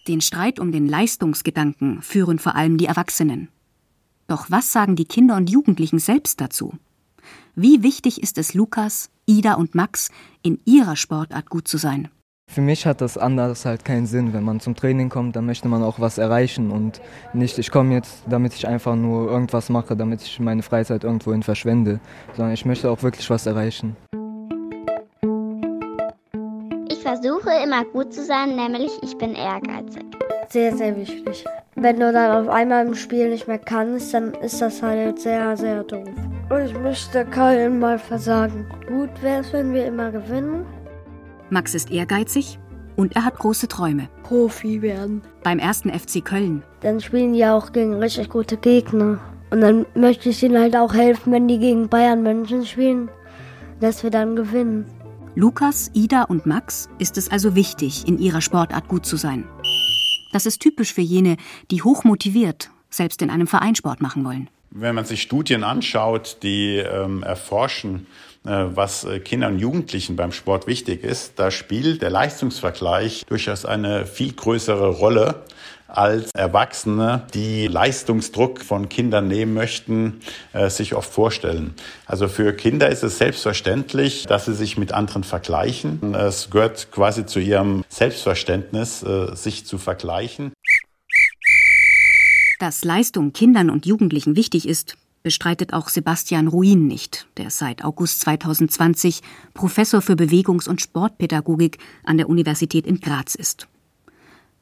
Den 0.09 0.19
Streit 0.19 0.59
um 0.59 0.73
den 0.73 0.89
Leistungsgedanken 0.89 2.01
führen 2.01 2.37
vor 2.37 2.55
allem 2.55 2.77
die 2.77 2.85
Erwachsenen. 2.85 3.47
Doch 4.27 4.51
was 4.51 4.73
sagen 4.73 4.97
die 4.97 5.05
Kinder 5.05 5.37
und 5.37 5.49
Jugendlichen 5.49 5.99
selbst 5.99 6.41
dazu? 6.41 6.73
Wie 7.55 7.81
wichtig 7.81 8.21
ist 8.21 8.37
es 8.37 8.53
Lukas, 8.53 9.09
Ida 9.25 9.53
und 9.53 9.73
Max, 9.73 10.09
in 10.41 10.59
ihrer 10.65 10.97
Sportart 10.97 11.49
gut 11.49 11.69
zu 11.69 11.77
sein? 11.77 12.09
Für 12.47 12.61
mich 12.61 12.85
hat 12.85 13.01
das 13.01 13.17
anders 13.17 13.65
halt 13.65 13.83
keinen 13.83 14.05
Sinn. 14.05 14.33
Wenn 14.33 14.43
man 14.43 14.61
zum 14.61 14.75
Training 14.75 15.09
kommt, 15.09 15.35
dann 15.35 15.45
möchte 15.45 15.67
man 15.67 15.83
auch 15.83 15.99
was 15.99 16.17
erreichen 16.17 16.71
und 16.71 17.01
nicht, 17.33 17.57
ich 17.59 17.69
komme 17.69 17.93
jetzt, 17.93 18.23
damit 18.29 18.53
ich 18.53 18.65
einfach 18.65 18.95
nur 18.95 19.29
irgendwas 19.29 19.69
mache, 19.69 19.97
damit 19.97 20.21
ich 20.21 20.39
meine 20.39 20.63
Freizeit 20.63 21.03
irgendwohin 21.03 21.43
verschwende, 21.43 21.99
sondern 22.33 22.53
ich 22.53 22.65
möchte 22.65 22.89
auch 22.89 23.03
wirklich 23.03 23.29
was 23.29 23.45
erreichen. 23.45 23.97
Ich 26.89 26.99
versuche 27.01 27.49
immer 27.61 27.83
gut 27.83 28.13
zu 28.13 28.23
sein, 28.23 28.55
nämlich 28.55 28.91
ich 29.03 29.17
bin 29.17 29.35
ehrgeizig. 29.35 30.05
Sehr, 30.47 30.75
sehr 30.75 30.95
wichtig. 30.95 31.43
Wenn 31.75 31.99
du 31.99 32.13
dann 32.13 32.45
auf 32.45 32.47
einmal 32.47 32.85
im 32.87 32.95
Spiel 32.95 33.31
nicht 33.31 33.49
mehr 33.49 33.59
kannst, 33.59 34.13
dann 34.13 34.33
ist 34.35 34.61
das 34.61 34.81
halt 34.81 35.19
sehr, 35.19 35.57
sehr 35.57 35.83
doof. 35.83 36.07
Und 36.49 36.61
ich 36.61 36.79
möchte 36.79 37.25
keinen 37.25 37.79
mal 37.79 37.99
versagen. 37.99 38.65
Gut 38.87 39.09
wäre 39.21 39.41
es, 39.41 39.51
wenn 39.51 39.73
wir 39.73 39.85
immer 39.85 40.11
gewinnen. 40.11 40.65
Max 41.49 41.75
ist 41.75 41.91
ehrgeizig 41.91 42.59
und 42.95 43.15
er 43.15 43.25
hat 43.25 43.37
große 43.37 43.67
Träume. 43.67 44.09
Profi 44.23 44.81
werden. 44.81 45.21
Beim 45.43 45.59
ersten 45.59 45.89
FC 45.89 46.23
Köln. 46.23 46.63
Dann 46.81 46.99
spielen 46.99 47.33
die 47.33 47.45
auch 47.45 47.71
gegen 47.71 47.93
richtig 47.95 48.29
gute 48.29 48.57
Gegner. 48.57 49.19
Und 49.51 49.61
dann 49.61 49.85
möchte 49.95 50.29
ich 50.29 50.41
ihnen 50.43 50.59
halt 50.59 50.75
auch 50.75 50.93
helfen, 50.93 51.31
wenn 51.31 51.47
die 51.47 51.59
gegen 51.59 51.87
Bayern 51.87 52.23
München 52.23 52.65
spielen, 52.65 53.09
dass 53.79 54.03
wir 54.03 54.09
dann 54.09 54.35
gewinnen. 54.35 54.85
Lukas, 55.35 55.91
Ida 55.93 56.23
und 56.23 56.45
Max 56.45 56.89
ist 56.97 57.17
es 57.17 57.29
also 57.29 57.55
wichtig, 57.55 58.07
in 58.07 58.17
ihrer 58.17 58.41
Sportart 58.41 58.87
gut 58.87 59.05
zu 59.05 59.17
sein. 59.17 59.43
Das 60.31 60.45
ist 60.45 60.61
typisch 60.61 60.93
für 60.93 61.01
jene, 61.01 61.37
die 61.71 61.81
hochmotiviert 61.81 62.71
selbst 62.89 63.21
in 63.21 63.29
einem 63.29 63.47
Verein 63.47 63.75
Sport 63.75 64.01
machen 64.01 64.23
wollen. 64.25 64.49
Wenn 64.77 64.93
man 64.93 65.05
sich 65.05 65.21
Studien 65.21 65.63
anschaut, 65.63 66.39
die 66.43 66.79
ähm, 66.79 67.23
erforschen, 67.23 68.07
äh, 68.43 68.49
was 68.49 69.05
äh, 69.05 69.21
Kindern 69.21 69.53
und 69.53 69.59
Jugendlichen 69.59 70.17
beim 70.17 70.33
Sport 70.33 70.67
wichtig 70.67 71.01
ist, 71.01 71.39
da 71.39 71.49
spielt 71.49 72.01
der 72.01 72.09
Leistungsvergleich 72.09 73.25
durchaus 73.25 73.63
eine 73.63 74.05
viel 74.05 74.33
größere 74.33 74.89
Rolle 74.89 75.45
als 75.87 76.31
Erwachsene, 76.33 77.25
die 77.33 77.67
Leistungsdruck 77.67 78.61
von 78.61 78.89
Kindern 78.89 79.29
nehmen 79.29 79.53
möchten, 79.53 80.19
äh, 80.51 80.69
sich 80.69 80.93
oft 80.93 81.09
vorstellen. 81.09 81.73
Also 82.05 82.27
für 82.27 82.51
Kinder 82.51 82.89
ist 82.89 83.03
es 83.03 83.17
selbstverständlich, 83.17 84.25
dass 84.25 84.43
sie 84.43 84.55
sich 84.55 84.77
mit 84.77 84.91
anderen 84.91 85.23
vergleichen. 85.23 86.13
Es 86.13 86.49
gehört 86.49 86.91
quasi 86.91 87.25
zu 87.25 87.39
ihrem 87.39 87.85
Selbstverständnis, 87.87 89.03
äh, 89.03 89.35
sich 89.35 89.65
zu 89.65 89.77
vergleichen. 89.77 90.51
Dass 92.59 92.85
Leistung 92.85 93.33
Kindern 93.33 93.69
und 93.69 93.85
Jugendlichen 93.85 94.37
wichtig 94.37 94.67
ist, 94.67 94.95
bestreitet 95.23 95.73
auch 95.73 95.89
Sebastian 95.89 96.47
Ruin 96.47 96.87
nicht, 96.87 97.27
der 97.37 97.49
seit 97.49 97.83
August 97.83 98.21
2020 98.21 99.21
Professor 99.53 100.01
für 100.01 100.13
Bewegungs- 100.13 100.69
und 100.69 100.81
Sportpädagogik 100.81 101.79
an 102.03 102.17
der 102.17 102.29
Universität 102.29 102.87
in 102.87 103.01
Graz 103.01 103.35
ist. 103.35 103.67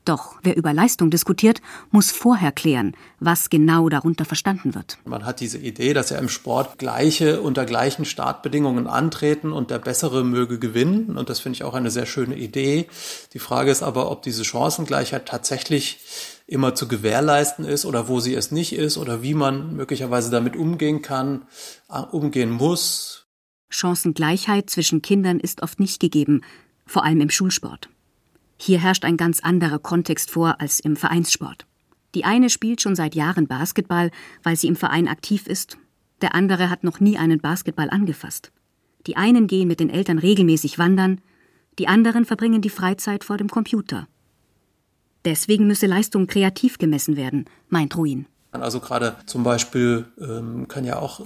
Doch 0.06 0.36
wer 0.44 0.58
über 0.58 0.74
Leistung 0.74 1.12
diskutiert, 1.12 1.62
muss 1.92 2.12
vorher 2.12 2.52
klären, 2.52 2.94
was 3.20 3.50
genau 3.50 3.88
darunter 3.88 4.26
verstanden 4.26 4.76
wird. 4.76 4.98
Man 5.06 5.26
hat 5.26 5.40
diese 5.40 5.58
Idee, 5.58 5.94
dass 5.94 6.10
ja 6.10 6.18
im 6.18 6.28
Sport 6.28 6.78
gleiche 6.78 7.42
unter 7.42 7.66
gleichen 7.66 8.04
Startbedingungen 8.04 8.88
antreten 8.88 9.54
und 9.54 9.72
der 9.72 9.80
Bessere 9.80 10.26
möge 10.26 10.60
gewinnen. 10.60 11.18
Und 11.18 11.30
das 11.30 11.40
finde 11.40 11.56
ich 11.56 11.64
auch 11.64 11.74
eine 11.74 11.92
sehr 11.92 12.06
schöne 12.06 12.36
Idee. 12.36 12.88
Die 13.34 13.40
Frage 13.40 13.72
ist 13.72 13.82
aber, 13.82 14.12
ob 14.12 14.24
diese 14.24 14.44
Chancengleichheit 14.44 15.26
tatsächlich 15.26 16.00
immer 16.46 16.76
zu 16.76 16.88
gewährleisten 16.88 17.66
ist 17.66 17.86
oder 17.86 18.08
wo 18.08 18.20
sie 18.20 18.34
es 18.36 18.52
nicht 18.52 18.74
ist 18.74 18.98
oder 18.98 19.24
wie 19.24 19.34
man 19.34 19.76
möglicherweise 19.76 20.30
damit 20.30 20.56
umgehen 20.56 21.02
kann, 21.02 21.44
äh, 21.90 22.00
umgehen 22.00 22.52
muss. 22.52 23.28
Chancengleichheit 23.70 24.70
zwischen 24.70 25.02
Kindern 25.02 25.40
ist 25.40 25.64
oft 25.64 25.80
nicht 25.80 26.00
gegeben, 26.00 26.42
vor 26.86 27.04
allem 27.04 27.22
im 27.22 27.30
Schulsport. 27.30 27.90
Hier 28.58 28.80
herrscht 28.80 29.06
ein 29.06 29.18
ganz 29.18 29.40
anderer 29.40 29.80
Kontext 29.80 30.30
vor 30.30 30.62
als 30.62 30.80
im 30.80 30.96
Vereinssport. 30.96 31.66
Die 32.16 32.26
eine 32.26 32.50
spielt 32.50 32.82
schon 32.82 32.96
seit 32.96 33.16
Jahren 33.16 33.48
Basketball, 33.48 34.12
weil 34.44 34.56
sie 34.56 34.68
im 34.68 34.76
Verein 34.76 35.08
aktiv 35.08 35.48
ist, 35.48 35.78
der 36.22 36.36
andere 36.36 36.70
hat 36.70 36.84
noch 36.84 37.00
nie 37.00 37.18
einen 37.18 37.40
Basketball 37.40 37.90
angefasst. 37.90 38.52
Die 39.08 39.18
einen 39.18 39.48
gehen 39.48 39.68
mit 39.68 39.80
den 39.80 39.90
Eltern 39.90 40.20
regelmäßig 40.20 40.78
wandern, 40.78 41.20
die 41.80 41.88
anderen 41.88 42.24
verbringen 42.24 42.62
die 42.62 42.70
Freizeit 42.70 43.24
vor 43.24 43.38
dem 43.38 43.50
Computer. 43.50 44.08
Deswegen 45.26 45.68
müsse 45.68 45.88
Leistung 45.88 46.28
kreativ 46.28 46.78
gemessen 46.78 47.16
werden, 47.16 47.46
meint 47.70 47.96
Ruin. 47.96 48.26
Also 48.52 48.80
gerade 48.80 49.16
zum 49.26 49.44
Beispiel 49.44 50.06
ähm, 50.20 50.68
kann 50.68 50.86
ja 50.86 51.00
auch 51.00 51.22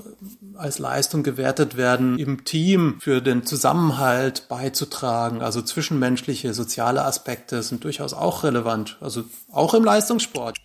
als 0.56 0.80
Leistung 0.80 1.24
gewertet 1.24 1.76
werden, 1.76 2.18
im 2.18 2.46
Team 2.46 2.98
für 3.02 3.22
den 3.22 3.46
Zusammenhalt 3.46 4.48
beizutragen. 4.48 5.42
Also 5.42 5.62
zwischenmenschliche, 5.62 6.54
soziale 6.54 7.04
Aspekte 7.04 7.62
sind 7.64 7.84
durchaus 7.84 8.14
auch 8.14 8.44
relevant. 8.44 8.98
Also 9.02 9.26
auch 9.52 9.74
im 9.74 9.84
Leistungssport. 9.84 10.58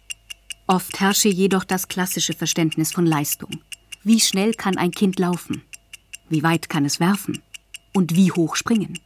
Oft 0.69 1.01
herrsche 1.01 1.29
jedoch 1.29 1.65
das 1.65 1.89
klassische 1.89 2.33
Verständnis 2.33 2.93
von 2.93 3.07
Leistung. 3.07 3.51
Wie 4.05 4.21
schnell 4.21 4.55
kann 4.55 4.79
ein 4.79 4.93
Kind 4.93 5.19
laufen? 5.19 5.63
Wie 6.29 6.45
weit 6.45 6.69
kann 6.69 6.85
es 6.85 7.01
werfen? 7.01 7.43
Und 7.93 8.15
wie 8.15 8.31
hoch 8.31 8.55
springen? 8.55 8.99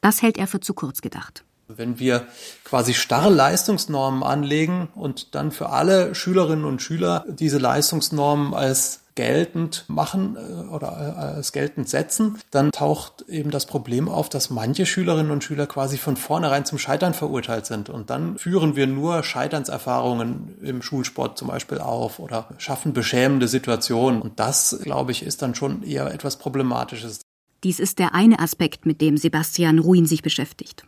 Das 0.00 0.22
hält 0.22 0.38
er 0.38 0.46
für 0.46 0.60
zu 0.60 0.72
kurz 0.74 1.02
gedacht. 1.02 1.44
Wenn 1.76 1.98
wir 1.98 2.26
quasi 2.64 2.94
starre 2.94 3.30
Leistungsnormen 3.30 4.22
anlegen 4.22 4.88
und 4.94 5.34
dann 5.34 5.50
für 5.50 5.70
alle 5.70 6.14
Schülerinnen 6.14 6.64
und 6.64 6.82
Schüler 6.82 7.24
diese 7.28 7.58
Leistungsnormen 7.58 8.54
als 8.54 9.00
geltend 9.14 9.84
machen 9.88 10.36
äh, 10.36 10.68
oder 10.68 10.88
äh, 10.88 11.20
als 11.36 11.52
geltend 11.52 11.88
setzen, 11.88 12.38
dann 12.50 12.72
taucht 12.72 13.24
eben 13.28 13.50
das 13.50 13.66
Problem 13.66 14.08
auf, 14.08 14.28
dass 14.28 14.50
manche 14.50 14.86
Schülerinnen 14.86 15.30
und 15.30 15.44
Schüler 15.44 15.66
quasi 15.66 15.98
von 15.98 16.16
vornherein 16.16 16.64
zum 16.64 16.78
Scheitern 16.78 17.14
verurteilt 17.14 17.66
sind. 17.66 17.88
Und 17.88 18.10
dann 18.10 18.38
führen 18.38 18.76
wir 18.76 18.86
nur 18.86 19.22
Scheiternserfahrungen 19.22 20.58
im 20.62 20.82
Schulsport 20.82 21.38
zum 21.38 21.48
Beispiel 21.48 21.78
auf 21.78 22.18
oder 22.18 22.48
schaffen 22.58 22.92
beschämende 22.92 23.48
Situationen. 23.48 24.20
Und 24.20 24.40
das, 24.40 24.78
glaube 24.82 25.12
ich, 25.12 25.22
ist 25.22 25.42
dann 25.42 25.54
schon 25.54 25.82
eher 25.82 26.12
etwas 26.12 26.36
Problematisches. 26.36 27.20
Dies 27.62 27.80
ist 27.80 27.98
der 27.98 28.14
eine 28.14 28.40
Aspekt, 28.40 28.84
mit 28.84 29.00
dem 29.00 29.16
Sebastian 29.16 29.78
Ruin 29.78 30.06
sich 30.06 30.22
beschäftigt. 30.22 30.84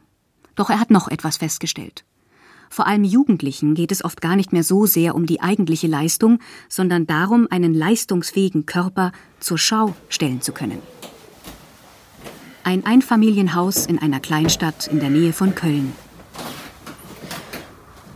Doch 0.57 0.71
er 0.71 0.81
hat 0.81 0.91
noch 0.91 1.09
etwas 1.09 1.37
festgestellt. 1.37 2.05
Vor 2.69 2.87
allem 2.87 3.05
Jugendlichen 3.05 3.75
geht 3.75 3.93
es 3.93 4.05
oft 4.05 4.21
gar 4.21 4.35
nicht 4.35 4.53
mehr 4.53 4.65
so 4.65 4.87
sehr 4.87 5.15
um 5.15 5.27
die 5.27 5.41
eigentliche 5.41 5.87
Leistung, 5.87 6.41
sondern 6.69 7.07
darum, 7.07 7.47
einen 7.51 7.75
leistungsfähigen 7.75 8.67
Körper 8.67 9.13
zur 9.39 9.59
Schau 9.59 9.95
stellen 10.09 10.41
zu 10.41 10.53
können. 10.53 10.83
Ein 12.65 12.85
Einfamilienhaus 12.85 13.87
in 13.87 14.01
einer 14.01 14.19
Kleinstadt 14.19 14.89
in 14.89 14.99
der 14.99 15.11
Nähe 15.11 15.33
von 15.33 15.55
Köln. 15.55 15.93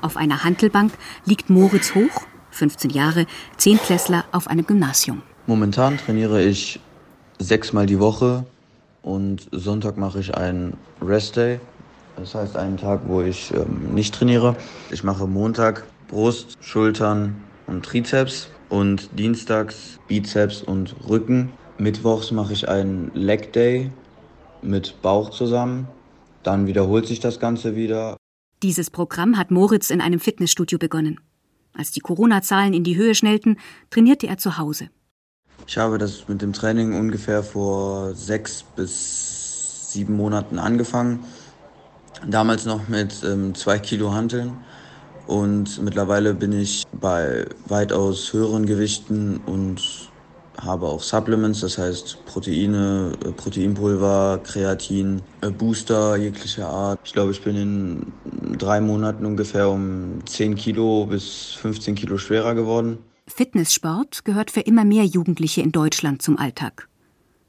Auf 0.01 0.17
einer 0.17 0.43
Hantelbank 0.43 0.93
liegt 1.25 1.51
Moritz 1.51 1.95
Hoch, 1.95 2.27
15 2.51 2.91
Jahre, 2.91 3.27
Zehntklässler 3.59 4.25
auf 4.33 4.49
einem 4.49 4.67
Gymnasium. 4.67 5.23
Momentan 5.47 5.99
trainiere 5.99 6.43
ich 6.43 6.81
sechsmal 7.39 7.87
die 7.87 8.01
Woche 8.01 8.45
und 9.03 9.49
Sonntag 9.53 9.97
mache 9.97 10.21
ich 10.21 10.35
einen 10.35 10.77
Rest-Day 11.01 11.61
das 12.21 12.35
heißt 12.35 12.57
einen 12.57 12.77
Tag, 12.77 13.01
wo 13.07 13.23
ich 13.23 13.53
ähm, 13.55 13.95
nicht 13.95 14.15
trainiere. 14.15 14.55
Ich 14.91 15.03
mache 15.03 15.27
Montag 15.27 15.85
Brust, 16.09 16.59
Schultern 16.61 17.43
und 17.67 17.85
Trizeps 17.85 18.49
und 18.69 19.19
dienstags 19.19 19.99
Bizeps 20.07 20.63
und 20.63 20.95
Rücken. 21.09 21.51
Mittwochs 21.79 22.31
mache 22.31 22.53
ich 22.53 22.69
einen 22.69 23.11
Leg 23.15 23.53
Day 23.53 23.91
mit 24.63 25.01
Bauch 25.03 25.31
zusammen. 25.31 25.89
Dann 26.43 26.67
wiederholt 26.67 27.07
sich 27.07 27.21
das 27.21 27.41
Ganze 27.41 27.75
wieder. 27.75 28.17
Dieses 28.63 28.91
Programm 28.91 29.39
hat 29.39 29.51
Moritz 29.51 29.91
in 29.91 30.03
einem 30.03 30.21
Fitnessstudio 30.21 30.79
begonnen. 30.79 31.21
Als 31.73 31.93
die 31.93 32.01
Corona-Zahlen 32.01 32.75
in 32.75 32.85
die 32.85 32.97
Höhe 32.97 33.15
schnellten, 33.15 33.57
trainierte 33.89 34.27
er 34.27 34.37
zu 34.37 34.59
Hause. 34.59 34.91
Ich 35.67 35.79
habe 35.79 35.99
das 35.99 36.29
mit 36.29 36.43
dem 36.43 36.53
Training 36.53 36.93
ungefähr 36.99 37.43
vor 37.43 38.15
sechs 38.15 38.63
bis 38.77 39.93
sieben 39.93 40.17
Monaten 40.17 40.59
angefangen. 40.59 41.21
Damals 42.27 42.67
noch 42.67 42.89
mit 42.89 43.23
ähm, 43.25 43.55
zwei 43.55 43.79
Kilo 43.79 44.13
Hanteln 44.13 44.53
und 45.27 45.81
mittlerweile 45.83 46.35
bin 46.35 46.53
ich 46.53 46.85
bei 46.93 47.47
weitaus 47.67 48.33
höheren 48.33 48.67
Gewichten 48.67 49.41
und 49.47 50.11
habe 50.61 50.87
auch 50.87 51.03
Supplements, 51.03 51.61
das 51.61 51.79
heißt 51.79 52.25
Proteine, 52.27 53.13
äh, 53.25 53.33
Proteinpulver, 53.33 54.41
Kreatin, 54.45 55.23
äh, 55.41 55.51
Booster 55.51 56.17
jeglicher 56.17 56.69
Art. 56.69 57.01
Ich 57.05 57.13
glaube, 57.13 57.31
ich 57.31 57.43
bin 57.43 57.57
in 57.57 58.59
drei 58.59 58.81
Monaten 58.81 59.25
ungefähr 59.25 59.71
um 59.71 60.19
10 60.27 60.57
Kilo 60.57 61.07
bis 61.07 61.57
15 61.61 61.95
Kilo 61.95 62.19
schwerer 62.19 62.55
geworden. 62.55 62.99
Fitnesssport 63.27 64.25
gehört 64.25 64.51
für 64.51 64.61
immer 64.61 64.85
mehr 64.85 65.05
Jugendliche 65.05 65.63
in 65.63 65.73
Deutschland 65.73 66.21
zum 66.23 66.39
Alltag. 66.39 66.89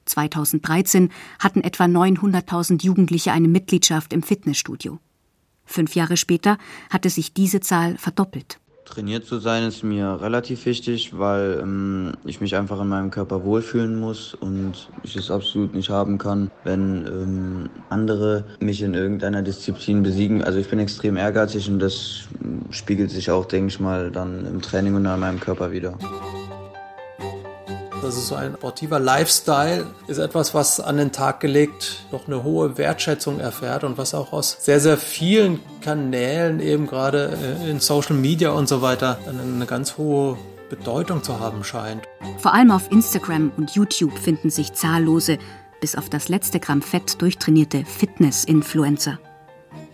2013 0.05 1.09
hatten 1.39 1.61
etwa 1.61 1.85
900.000 1.85 2.83
Jugendliche 2.83 3.31
eine 3.31 3.47
Mitgliedschaft 3.47 4.13
im 4.13 4.23
Fitnessstudio. 4.23 4.99
Fünf 5.65 5.95
Jahre 5.95 6.17
später 6.17 6.57
hatte 6.89 7.09
sich 7.09 7.33
diese 7.33 7.61
Zahl 7.61 7.97
verdoppelt. 7.97 8.59
Trainiert 8.85 9.25
zu 9.25 9.39
sein 9.39 9.63
ist 9.63 9.83
mir 9.83 10.19
relativ 10.21 10.65
wichtig, 10.65 11.17
weil 11.17 11.59
ähm, 11.61 12.11
ich 12.25 12.41
mich 12.41 12.57
einfach 12.57 12.81
in 12.81 12.89
meinem 12.89 13.09
Körper 13.09 13.45
wohlfühlen 13.45 13.97
muss 13.97 14.33
und 14.33 14.89
ich 15.03 15.15
es 15.15 15.31
absolut 15.31 15.73
nicht 15.73 15.89
haben 15.89 16.17
kann, 16.17 16.51
wenn 16.65 17.05
ähm, 17.05 17.69
andere 17.89 18.43
mich 18.59 18.81
in 18.81 18.93
irgendeiner 18.93 19.43
Disziplin 19.43 20.03
besiegen. 20.03 20.43
Also 20.43 20.59
ich 20.59 20.67
bin 20.67 20.79
extrem 20.79 21.15
ehrgeizig 21.15 21.69
und 21.69 21.79
das 21.79 22.27
spiegelt 22.71 23.11
sich 23.11 23.31
auch, 23.31 23.45
denke 23.45 23.67
ich 23.69 23.79
mal, 23.79 24.11
dann 24.11 24.45
im 24.45 24.61
Training 24.61 24.95
und 24.95 25.05
an 25.05 25.21
meinem 25.21 25.39
Körper 25.39 25.71
wieder. 25.71 25.97
Ist 28.07 28.27
so 28.27 28.35
ein 28.35 28.55
sportiver 28.55 28.99
Lifestyle, 28.99 29.85
ist 30.07 30.17
etwas, 30.17 30.53
was 30.53 30.79
an 30.79 30.97
den 30.97 31.11
Tag 31.11 31.39
gelegt 31.39 32.05
noch 32.11 32.27
eine 32.27 32.43
hohe 32.43 32.77
Wertschätzung 32.77 33.39
erfährt 33.39 33.83
und 33.83 33.97
was 33.97 34.13
auch 34.13 34.33
aus 34.33 34.57
sehr, 34.59 34.79
sehr 34.79 34.97
vielen 34.97 35.59
Kanälen, 35.81 36.59
eben 36.59 36.87
gerade 36.87 37.37
äh, 37.63 37.69
in 37.69 37.79
Social 37.79 38.15
Media 38.15 38.51
und 38.51 38.67
so 38.67 38.81
weiter, 38.81 39.17
eine 39.27 39.65
ganz 39.65 39.97
hohe 39.97 40.37
Bedeutung 40.69 41.23
zu 41.23 41.39
haben 41.39 41.63
scheint. 41.63 42.03
Vor 42.37 42.53
allem 42.53 42.71
auf 42.71 42.91
Instagram 42.91 43.51
und 43.55 43.71
YouTube 43.71 44.17
finden 44.17 44.49
sich 44.49 44.73
zahllose, 44.73 45.37
bis 45.79 45.95
auf 45.95 46.09
das 46.09 46.27
letzte 46.27 46.59
Gramm 46.59 46.81
Fett 46.81 47.21
durchtrainierte 47.21 47.85
Fitness-Influencer. 47.85 49.19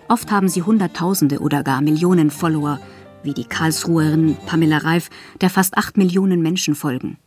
Oft 0.07 0.31
haben 0.31 0.49
sie 0.49 0.63
Hunderttausende 0.63 1.39
oder 1.39 1.61
gar 1.63 1.81
Millionen 1.81 2.31
Follower, 2.31 2.79
wie 3.23 3.33
die 3.33 3.45
Karlsruherin 3.45 4.37
Pamela 4.45 4.77
Reif, 4.77 5.09
der 5.41 5.49
fast 5.49 5.77
acht 5.77 5.97
Millionen 5.97 6.41
Menschen 6.41 6.73
folgen. 6.73 7.17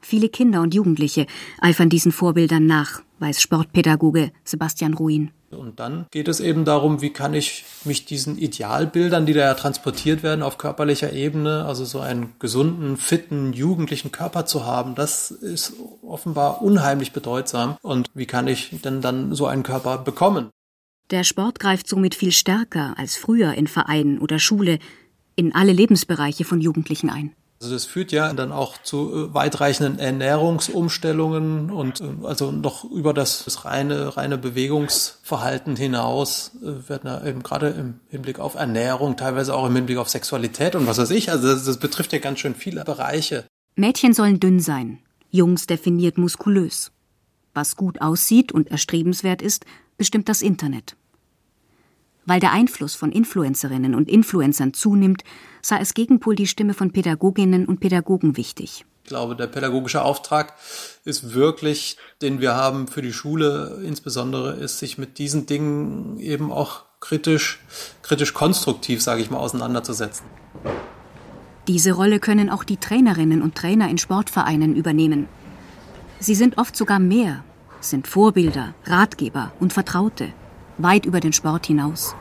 Viele 0.00 0.28
Kinder 0.28 0.60
und 0.60 0.74
Jugendliche 0.74 1.26
eifern 1.60 1.88
diesen 1.88 2.12
Vorbildern 2.12 2.66
nach, 2.66 3.02
weiß 3.18 3.40
Sportpädagoge 3.42 4.30
Sebastian 4.44 4.94
Ruin. 4.94 5.30
Und 5.50 5.80
dann 5.80 6.06
geht 6.10 6.28
es 6.28 6.40
eben 6.40 6.66
darum, 6.66 7.00
wie 7.00 7.10
kann 7.10 7.32
ich 7.32 7.64
mich 7.84 8.04
diesen 8.04 8.36
Idealbildern, 8.36 9.24
die 9.24 9.32
da 9.32 9.40
ja 9.40 9.54
transportiert 9.54 10.22
werden 10.22 10.42
auf 10.42 10.58
körperlicher 10.58 11.12
Ebene, 11.12 11.64
also 11.64 11.86
so 11.86 12.00
einen 12.00 12.34
gesunden, 12.38 12.98
fitten, 12.98 13.54
jugendlichen 13.54 14.12
Körper 14.12 14.44
zu 14.44 14.66
haben, 14.66 14.94
das 14.94 15.30
ist 15.30 15.72
offenbar 16.02 16.60
unheimlich 16.60 17.12
bedeutsam. 17.12 17.78
Und 17.80 18.08
wie 18.14 18.26
kann 18.26 18.46
ich 18.46 18.70
denn 18.84 19.00
dann 19.00 19.34
so 19.34 19.46
einen 19.46 19.62
Körper 19.62 19.98
bekommen? 19.98 20.50
Der 21.10 21.24
Sport 21.24 21.58
greift 21.58 21.88
somit 21.88 22.14
viel 22.14 22.32
stärker 22.32 22.94
als 22.98 23.16
früher 23.16 23.54
in 23.54 23.66
Vereinen 23.66 24.18
oder 24.18 24.38
Schule 24.38 24.78
in 25.36 25.54
alle 25.54 25.72
Lebensbereiche 25.72 26.44
von 26.44 26.60
Jugendlichen 26.60 27.08
ein. 27.08 27.34
Also 27.60 27.74
das 27.74 27.86
führt 27.86 28.12
ja 28.12 28.32
dann 28.32 28.52
auch 28.52 28.78
zu 28.82 29.30
äh, 29.30 29.34
weitreichenden 29.34 29.98
Ernährungsumstellungen 29.98 31.70
und 31.70 32.00
äh, 32.00 32.04
also 32.22 32.52
noch 32.52 32.84
über 32.84 33.12
das, 33.12 33.44
das 33.44 33.64
reine, 33.64 34.16
reine 34.16 34.38
Bewegungsverhalten 34.38 35.74
hinaus 35.74 36.52
äh, 36.62 36.88
werden 36.88 37.10
ja 37.10 37.24
eben 37.26 37.42
gerade 37.42 37.70
im 37.70 38.00
Hinblick 38.10 38.38
auf 38.38 38.54
Ernährung, 38.54 39.16
teilweise 39.16 39.54
auch 39.54 39.66
im 39.66 39.74
Hinblick 39.74 39.98
auf 39.98 40.08
Sexualität 40.08 40.76
und 40.76 40.86
was 40.86 40.98
weiß 40.98 41.10
ich, 41.10 41.32
also 41.32 41.48
das, 41.48 41.64
das 41.64 41.78
betrifft 41.78 42.12
ja 42.12 42.20
ganz 42.20 42.38
schön 42.38 42.54
viele 42.54 42.84
Bereiche. 42.84 43.44
Mädchen 43.74 44.12
sollen 44.12 44.38
dünn 44.38 44.60
sein, 44.60 45.00
Jungs 45.30 45.66
definiert 45.66 46.16
muskulös. 46.16 46.92
Was 47.54 47.74
gut 47.74 48.00
aussieht 48.00 48.52
und 48.52 48.70
erstrebenswert 48.70 49.42
ist, 49.42 49.64
bestimmt 49.96 50.28
das 50.28 50.42
Internet. 50.42 50.96
Weil 52.28 52.40
der 52.40 52.52
Einfluss 52.52 52.94
von 52.94 53.10
Influencerinnen 53.10 53.94
und 53.94 54.06
Influencern 54.06 54.74
zunimmt, 54.74 55.24
sah 55.62 55.78
als 55.78 55.94
Gegenpol 55.94 56.36
die 56.36 56.46
Stimme 56.46 56.74
von 56.74 56.92
Pädagoginnen 56.92 57.64
und 57.64 57.80
Pädagogen 57.80 58.36
wichtig. 58.36 58.84
Ich 59.04 59.08
glaube, 59.08 59.34
der 59.34 59.46
pädagogische 59.46 60.02
Auftrag 60.02 60.52
ist 61.06 61.32
wirklich, 61.32 61.96
den 62.20 62.42
wir 62.42 62.54
haben 62.54 62.86
für 62.86 63.00
die 63.00 63.14
Schule 63.14 63.80
insbesondere, 63.82 64.56
ist, 64.56 64.78
sich 64.78 64.98
mit 64.98 65.16
diesen 65.16 65.46
Dingen 65.46 66.20
eben 66.20 66.52
auch 66.52 66.82
kritisch, 67.00 67.60
kritisch 68.02 68.34
konstruktiv, 68.34 69.00
sage 69.00 69.22
ich 69.22 69.30
mal, 69.30 69.38
auseinanderzusetzen. 69.38 70.26
Diese 71.66 71.92
Rolle 71.92 72.20
können 72.20 72.50
auch 72.50 72.62
die 72.62 72.76
Trainerinnen 72.76 73.40
und 73.40 73.54
Trainer 73.54 73.88
in 73.88 73.96
Sportvereinen 73.96 74.76
übernehmen. 74.76 75.28
Sie 76.20 76.34
sind 76.34 76.58
oft 76.58 76.76
sogar 76.76 76.98
mehr, 76.98 77.42
sind 77.80 78.06
Vorbilder, 78.06 78.74
Ratgeber 78.84 79.50
und 79.60 79.72
Vertraute 79.72 80.30
weit 80.78 81.04
über 81.04 81.20
den 81.20 81.32
Sport 81.32 81.66
hinaus. 81.66 82.14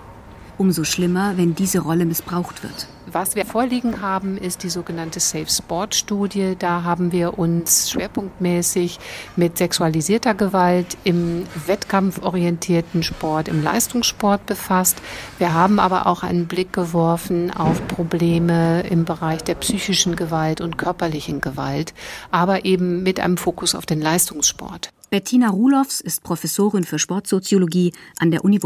Umso 0.58 0.84
schlimmer, 0.84 1.38
wenn 1.38 1.54
diese 1.54 1.80
Rolle 1.80 2.06
missbraucht 2.06 2.64
wird. 2.64 2.88
Was 3.10 3.36
wir 3.36 3.46
vorliegen 3.46 4.02
haben, 4.02 4.38
ist 4.38 4.64
die 4.64 4.70
sogenannte 4.70 5.22
Safe 5.22 5.48
Sport 5.48 5.96
Studie. 5.96 6.56
Da 6.60 6.84
haben 6.84 7.14
wir 7.14 7.40
uns 7.40 7.90
schwerpunktmäßig 7.92 9.00
mit 9.38 9.58
sexualisierter 9.58 10.34
Gewalt 10.34 10.98
im 11.06 11.46
wettkampforientierten 11.68 13.04
Sport, 13.04 13.48
im 13.48 13.64
Leistungssport 13.64 14.46
befasst. 14.46 14.98
Wir 15.38 15.54
haben 15.54 15.80
aber 15.80 16.08
auch 16.08 16.24
einen 16.24 16.48
Blick 16.48 16.74
geworfen 16.74 17.50
auf 17.52 17.88
Probleme 17.88 18.82
im 18.90 19.06
Bereich 19.06 19.44
der 19.44 19.56
psychischen 19.56 20.18
Gewalt 20.18 20.60
und 20.60 20.78
körperlichen 20.78 21.40
Gewalt, 21.40 21.94
aber 22.32 22.66
eben 22.66 23.04
mit 23.04 23.22
einem 23.22 23.38
Fokus 23.38 23.74
auf 23.74 23.86
den 23.86 24.02
Leistungssport. 24.02 24.90
Bettina 25.10 25.50
Ruloffs 25.50 26.02
ist 26.02 26.22
Professorin 26.24 26.84
für 26.84 27.00
Sportsoziologie 27.00 27.94
an 28.20 28.30
der 28.30 28.44
Uni. 28.44 28.60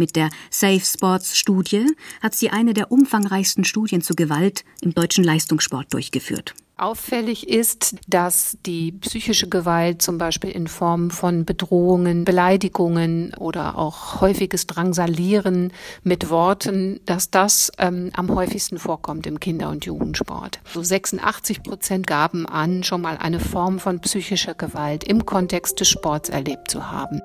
Mit 0.00 0.16
der 0.16 0.30
Safe 0.48 0.80
Sports 0.80 1.36
Studie 1.36 1.84
hat 2.22 2.34
sie 2.34 2.48
eine 2.48 2.72
der 2.72 2.90
umfangreichsten 2.90 3.64
Studien 3.64 4.00
zu 4.00 4.14
Gewalt 4.14 4.64
im 4.80 4.94
deutschen 4.94 5.22
Leistungssport 5.22 5.92
durchgeführt. 5.92 6.54
Auffällig 6.78 7.46
ist, 7.46 7.96
dass 8.08 8.56
die 8.64 8.92
psychische 8.92 9.50
Gewalt 9.50 10.00
zum 10.00 10.16
Beispiel 10.16 10.48
in 10.52 10.68
Form 10.68 11.10
von 11.10 11.44
Bedrohungen, 11.44 12.24
Beleidigungen 12.24 13.34
oder 13.34 13.76
auch 13.76 14.22
häufiges 14.22 14.66
Drangsalieren 14.66 15.70
mit 16.02 16.30
Worten, 16.30 17.00
dass 17.04 17.30
das 17.30 17.70
ähm, 17.76 18.08
am 18.14 18.34
häufigsten 18.34 18.78
vorkommt 18.78 19.26
im 19.26 19.38
Kinder- 19.38 19.68
und 19.68 19.84
Jugendsport. 19.84 20.60
So 20.64 20.82
86 20.82 21.62
Prozent 21.62 22.06
gaben 22.06 22.46
an, 22.46 22.84
schon 22.84 23.02
mal 23.02 23.18
eine 23.18 23.38
Form 23.38 23.78
von 23.78 24.00
psychischer 24.00 24.54
Gewalt 24.54 25.04
im 25.04 25.26
Kontext 25.26 25.78
des 25.78 25.90
Sports 25.90 26.30
erlebt 26.30 26.70
zu 26.70 26.90
haben. 26.90 27.20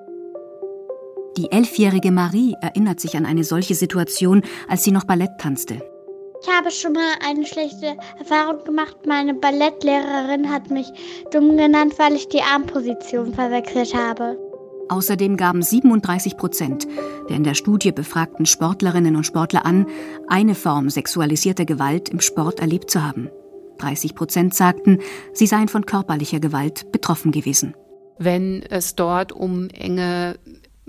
Die 1.37 1.51
elfjährige 1.51 2.11
Marie 2.11 2.55
erinnert 2.61 2.99
sich 2.99 3.17
an 3.17 3.25
eine 3.25 3.43
solche 3.43 3.75
Situation, 3.75 4.41
als 4.67 4.83
sie 4.83 4.91
noch 4.91 5.03
Ballett 5.03 5.31
tanzte. 5.39 5.81
Ich 6.41 6.49
habe 6.49 6.71
schon 6.71 6.93
mal 6.93 7.13
eine 7.27 7.45
schlechte 7.45 7.97
Erfahrung 8.19 8.63
gemacht. 8.63 8.97
Meine 9.05 9.33
Ballettlehrerin 9.33 10.51
hat 10.51 10.69
mich 10.69 10.87
dumm 11.31 11.57
genannt, 11.57 11.95
weil 11.97 12.13
ich 12.13 12.29
die 12.29 12.41
Armposition 12.41 13.33
verwechselt 13.33 13.93
habe. 13.95 14.37
Außerdem 14.89 15.35
gaben 15.37 15.63
37 15.63 16.37
Prozent 16.37 16.87
der 17.29 17.37
in 17.37 17.43
der 17.43 17.55
Studie 17.55 17.91
befragten 17.91 18.45
Sportlerinnen 18.45 19.15
und 19.15 19.25
Sportler 19.25 19.65
an, 19.65 19.87
eine 20.27 20.55
Form 20.55 20.89
sexualisierter 20.89 21.65
Gewalt 21.65 22.09
im 22.09 22.21
Sport 22.21 22.59
erlebt 22.59 22.91
zu 22.91 23.03
haben. 23.03 23.29
30 23.79 24.15
Prozent 24.15 24.53
sagten, 24.53 24.99
sie 25.33 25.47
seien 25.47 25.67
von 25.67 25.85
körperlicher 25.85 26.39
Gewalt 26.39 26.91
betroffen 26.91 27.31
gewesen. 27.31 27.75
Wenn 28.17 28.63
es 28.69 28.95
dort 28.95 29.33
um 29.33 29.69
enge 29.69 30.35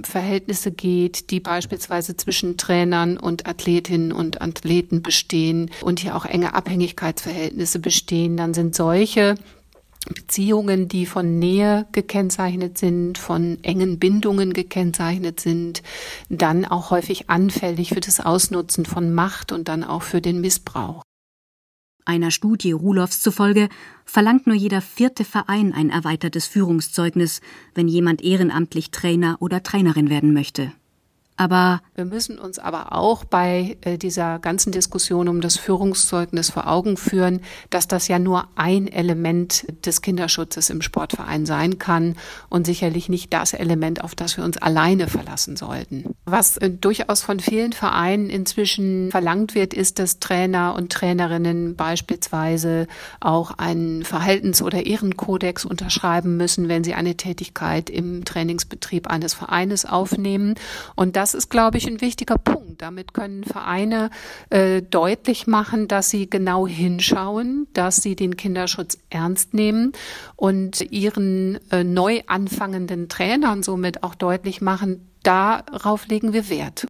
Verhältnisse 0.02 0.72
geht, 0.72 1.30
die 1.30 1.40
beispielsweise 1.40 2.16
zwischen 2.16 2.56
Trainern 2.56 3.16
und 3.16 3.46
Athletinnen 3.46 4.12
und 4.12 4.42
Athleten 4.42 5.02
bestehen 5.02 5.70
und 5.82 6.00
hier 6.00 6.16
auch 6.16 6.26
enge 6.26 6.54
Abhängigkeitsverhältnisse 6.54 7.78
bestehen, 7.78 8.36
dann 8.36 8.52
sind 8.52 8.74
solche 8.74 9.36
Beziehungen, 10.14 10.88
die 10.88 11.06
von 11.06 11.38
Nähe 11.38 11.86
gekennzeichnet 11.92 12.78
sind, 12.78 13.18
von 13.18 13.58
engen 13.62 13.98
Bindungen 13.98 14.52
gekennzeichnet 14.52 15.40
sind, 15.40 15.82
dann 16.28 16.64
auch 16.64 16.90
häufig 16.90 17.28
anfällig 17.28 17.90
für 17.90 18.00
das 18.00 18.20
Ausnutzen 18.20 18.86
von 18.86 19.12
Macht 19.12 19.50
und 19.50 19.68
dann 19.68 19.82
auch 19.82 20.02
für 20.02 20.20
den 20.20 20.40
Missbrauch. 20.40 21.05
Einer 22.06 22.30
Studie 22.30 22.70
Ruloffs 22.70 23.20
zufolge 23.20 23.68
verlangt 24.04 24.46
nur 24.46 24.54
jeder 24.54 24.80
vierte 24.80 25.24
Verein 25.24 25.72
ein 25.72 25.90
erweitertes 25.90 26.46
Führungszeugnis, 26.46 27.40
wenn 27.74 27.88
jemand 27.88 28.22
ehrenamtlich 28.22 28.92
Trainer 28.92 29.36
oder 29.40 29.64
Trainerin 29.64 30.08
werden 30.08 30.32
möchte. 30.32 30.72
Aber 31.36 31.82
wir 31.94 32.06
müssen 32.06 32.38
uns 32.38 32.58
aber 32.58 32.92
auch 32.92 33.24
bei 33.24 33.76
äh, 33.82 33.98
dieser 33.98 34.38
ganzen 34.38 34.72
Diskussion 34.72 35.28
um 35.28 35.40
das 35.40 35.58
Führungszeugnis 35.58 36.50
vor 36.50 36.66
Augen 36.66 36.96
führen, 36.96 37.40
dass 37.68 37.88
das 37.88 38.08
ja 38.08 38.18
nur 38.18 38.48
ein 38.56 38.88
Element 38.88 39.66
des 39.84 40.00
Kinderschutzes 40.00 40.70
im 40.70 40.80
Sportverein 40.80 41.44
sein 41.44 41.78
kann 41.78 42.16
und 42.48 42.64
sicherlich 42.66 43.10
nicht 43.10 43.34
das 43.34 43.52
Element, 43.52 44.02
auf 44.02 44.14
das 44.14 44.38
wir 44.38 44.44
uns 44.44 44.56
alleine 44.56 45.08
verlassen 45.08 45.56
sollten. 45.56 46.14
Was 46.24 46.56
äh, 46.56 46.70
durchaus 46.70 47.22
von 47.22 47.38
vielen 47.38 47.74
Vereinen 47.74 48.30
inzwischen 48.30 49.10
verlangt 49.10 49.54
wird, 49.54 49.74
ist, 49.74 49.98
dass 49.98 50.20
Trainer 50.20 50.74
und 50.74 50.90
Trainerinnen 50.90 51.76
beispielsweise 51.76 52.86
auch 53.20 53.52
einen 53.58 54.04
Verhaltens- 54.04 54.62
oder 54.62 54.86
Ehrenkodex 54.86 55.66
unterschreiben 55.66 56.38
müssen, 56.38 56.68
wenn 56.68 56.82
sie 56.82 56.94
eine 56.94 57.16
Tätigkeit 57.16 57.90
im 57.90 58.24
Trainingsbetrieb 58.24 59.06
eines 59.08 59.34
Vereines 59.34 59.84
aufnehmen 59.84 60.54
und 60.94 61.16
das 61.16 61.25
das 61.26 61.34
ist, 61.34 61.48
glaube 61.48 61.76
ich, 61.76 61.88
ein 61.88 62.00
wichtiger 62.00 62.38
Punkt. 62.38 62.80
Damit 62.80 63.12
können 63.12 63.42
Vereine 63.42 64.10
äh, 64.50 64.80
deutlich 64.80 65.48
machen, 65.48 65.88
dass 65.88 66.08
sie 66.08 66.30
genau 66.30 66.68
hinschauen, 66.68 67.66
dass 67.72 67.96
sie 67.96 68.14
den 68.14 68.36
Kinderschutz 68.36 68.96
ernst 69.10 69.52
nehmen 69.52 69.90
und 70.36 70.82
ihren 70.92 71.58
äh, 71.72 71.82
neu 71.82 72.20
anfangenden 72.28 73.08
Trainern 73.08 73.64
somit 73.64 74.04
auch 74.04 74.14
deutlich 74.14 74.60
machen, 74.60 75.10
darauf 75.24 76.06
legen 76.06 76.32
wir 76.32 76.48
Wert. 76.48 76.86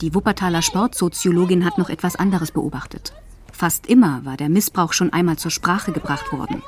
Die 0.00 0.14
Wuppertaler 0.14 0.62
Sportsoziologin 0.62 1.64
hat 1.64 1.78
noch 1.78 1.90
etwas 1.90 2.14
anderes 2.14 2.52
beobachtet. 2.52 3.12
Fast 3.50 3.88
immer 3.88 4.24
war 4.24 4.36
der 4.36 4.48
Missbrauch 4.48 4.92
schon 4.92 5.12
einmal 5.12 5.36
zur 5.36 5.50
Sprache 5.50 5.90
gebracht 5.90 6.32
worden. 6.32 6.62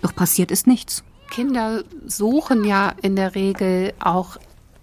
Doch 0.00 0.14
passiert 0.14 0.52
ist 0.52 0.68
nichts. 0.68 1.02
Kinder 1.28 1.82
suchen 2.06 2.62
ja 2.62 2.94
in 3.02 3.16
der 3.16 3.34
Regel 3.34 3.94
auch 3.98 4.36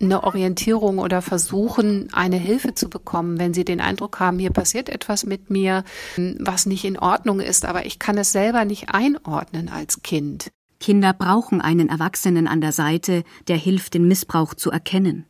eine 0.06 0.24
Orientierung 0.24 1.00
oder 1.00 1.22
versuchen, 1.22 2.10
eine 2.14 2.38
Hilfe 2.38 2.74
zu 2.74 2.90
bekommen, 2.90 3.40
wenn 3.40 3.54
sie 3.54 3.66
den 3.66 3.82
Eindruck 3.82 4.20
haben, 4.20 4.40
hier 4.40 4.52
passiert 4.52 4.90
etwas 4.90 5.26
mit 5.26 5.50
mir, 5.50 5.84
was 6.40 6.66
nicht 6.66 6.86
in 6.86 7.00
Ordnung 7.00 7.40
ist, 7.40 7.66
aber 7.66 7.86
ich 7.86 8.00
kann 8.00 8.18
es 8.18 8.32
selber 8.32 8.66
nicht 8.66 8.90
einordnen 8.90 9.70
als 9.70 10.04
Kind. 10.04 10.52
Kinder 10.80 11.14
brauchen 11.14 11.62
einen 11.62 11.90
Erwachsenen 11.90 12.48
an 12.48 12.60
der 12.60 12.74
Seite, 12.74 13.24
der 13.48 13.58
hilft, 13.58 13.94
den 13.94 14.08
Missbrauch 14.08 14.54
zu 14.54 14.70
erkennen. 14.70 15.26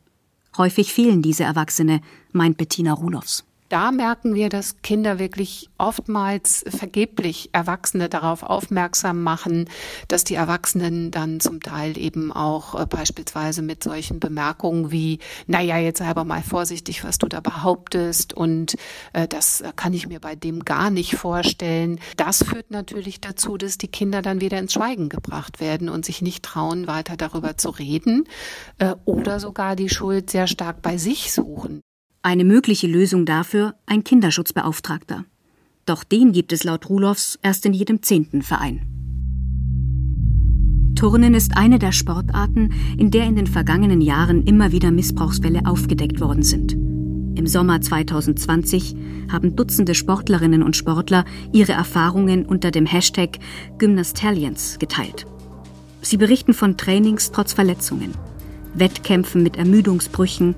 Häufig 0.56 0.92
fehlen 0.92 1.22
diese 1.22 1.44
Erwachsene, 1.44 2.00
meint 2.32 2.56
Bettina 2.56 2.92
Rulofs. 2.92 3.44
Da 3.68 3.90
merken 3.90 4.34
wir, 4.34 4.48
dass 4.48 4.82
Kinder 4.82 5.18
wirklich 5.18 5.70
oftmals 5.78 6.64
vergeblich 6.68 7.50
Erwachsene 7.52 8.08
darauf 8.08 8.42
aufmerksam 8.42 9.22
machen, 9.22 9.68
dass 10.08 10.24
die 10.24 10.34
Erwachsenen 10.34 11.10
dann 11.10 11.40
zum 11.40 11.60
Teil 11.60 11.98
eben 11.98 12.30
auch 12.32 12.80
äh, 12.80 12.86
beispielsweise 12.86 13.62
mit 13.62 13.82
solchen 13.82 14.20
Bemerkungen 14.20 14.90
wie, 14.90 15.18
naja, 15.46 15.78
jetzt 15.78 15.98
sei 15.98 16.06
aber 16.06 16.24
mal 16.24 16.42
vorsichtig, 16.42 17.04
was 17.04 17.18
du 17.18 17.26
da 17.26 17.40
behauptest 17.40 18.34
und 18.34 18.76
äh, 19.12 19.26
das 19.26 19.62
kann 19.76 19.94
ich 19.94 20.06
mir 20.06 20.20
bei 20.20 20.34
dem 20.34 20.64
gar 20.64 20.90
nicht 20.90 21.16
vorstellen. 21.16 22.00
Das 22.16 22.44
führt 22.44 22.70
natürlich 22.70 23.20
dazu, 23.20 23.56
dass 23.56 23.78
die 23.78 23.88
Kinder 23.88 24.22
dann 24.22 24.40
wieder 24.40 24.58
ins 24.58 24.74
Schweigen 24.74 25.08
gebracht 25.08 25.60
werden 25.60 25.88
und 25.88 26.04
sich 26.04 26.22
nicht 26.22 26.44
trauen, 26.44 26.86
weiter 26.86 27.16
darüber 27.16 27.56
zu 27.56 27.70
reden 27.70 28.24
äh, 28.78 28.94
oder 29.04 29.40
sogar 29.40 29.74
die 29.74 29.88
Schuld 29.88 30.30
sehr 30.30 30.46
stark 30.46 30.82
bei 30.82 30.98
sich 30.98 31.32
suchen. 31.32 31.82
Eine 32.26 32.44
mögliche 32.44 32.86
Lösung 32.86 33.26
dafür 33.26 33.74
ein 33.84 34.02
Kinderschutzbeauftragter. 34.02 35.26
Doch 35.84 36.04
den 36.04 36.32
gibt 36.32 36.54
es 36.54 36.64
laut 36.64 36.88
Rulofs 36.88 37.38
erst 37.42 37.66
in 37.66 37.74
jedem 37.74 38.02
zehnten 38.02 38.40
Verein. 38.40 38.80
Turnen 40.96 41.34
ist 41.34 41.58
eine 41.58 41.78
der 41.78 41.92
Sportarten, 41.92 42.72
in 42.96 43.10
der 43.10 43.24
in 43.24 43.36
den 43.36 43.46
vergangenen 43.46 44.00
Jahren 44.00 44.42
immer 44.44 44.72
wieder 44.72 44.90
Missbrauchsfälle 44.90 45.66
aufgedeckt 45.66 46.22
worden 46.22 46.42
sind. 46.42 46.72
Im 46.72 47.46
Sommer 47.46 47.82
2020 47.82 48.96
haben 49.30 49.54
Dutzende 49.54 49.94
Sportlerinnen 49.94 50.62
und 50.62 50.76
Sportler 50.76 51.26
ihre 51.52 51.72
Erfahrungen 51.72 52.46
unter 52.46 52.70
dem 52.70 52.86
Hashtag 52.86 53.38
Gymnastallions 53.76 54.78
geteilt. 54.78 55.26
Sie 56.00 56.16
berichten 56.16 56.54
von 56.54 56.78
Trainings 56.78 57.32
trotz 57.32 57.52
Verletzungen, 57.52 58.14
Wettkämpfen 58.72 59.42
mit 59.42 59.58
Ermüdungsbrüchen, 59.58 60.54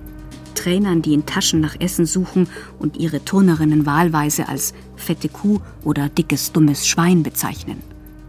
Trainern, 0.56 1.02
die 1.02 1.14
in 1.14 1.26
Taschen 1.26 1.60
nach 1.60 1.76
Essen 1.78 2.06
suchen 2.06 2.48
und 2.80 2.96
ihre 2.96 3.24
Turnerinnen 3.24 3.86
wahlweise 3.86 4.48
als 4.48 4.74
fette 4.96 5.28
Kuh 5.28 5.60
oder 5.84 6.08
dickes, 6.08 6.50
dummes 6.50 6.88
Schwein 6.88 7.22
bezeichnen. 7.22 7.80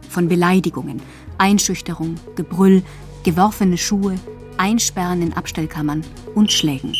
Von 0.07 0.27
Beleidigungen, 0.27 1.01
Einschüchterung, 1.39 2.15
Gebrüll, 2.35 2.83
geworfene 3.23 3.77
Schuhe, 3.77 4.15
Einsperren 4.57 5.21
in 5.21 5.33
Abstellkammern 5.33 6.05
und 6.35 6.51
Schlägen. 6.51 6.93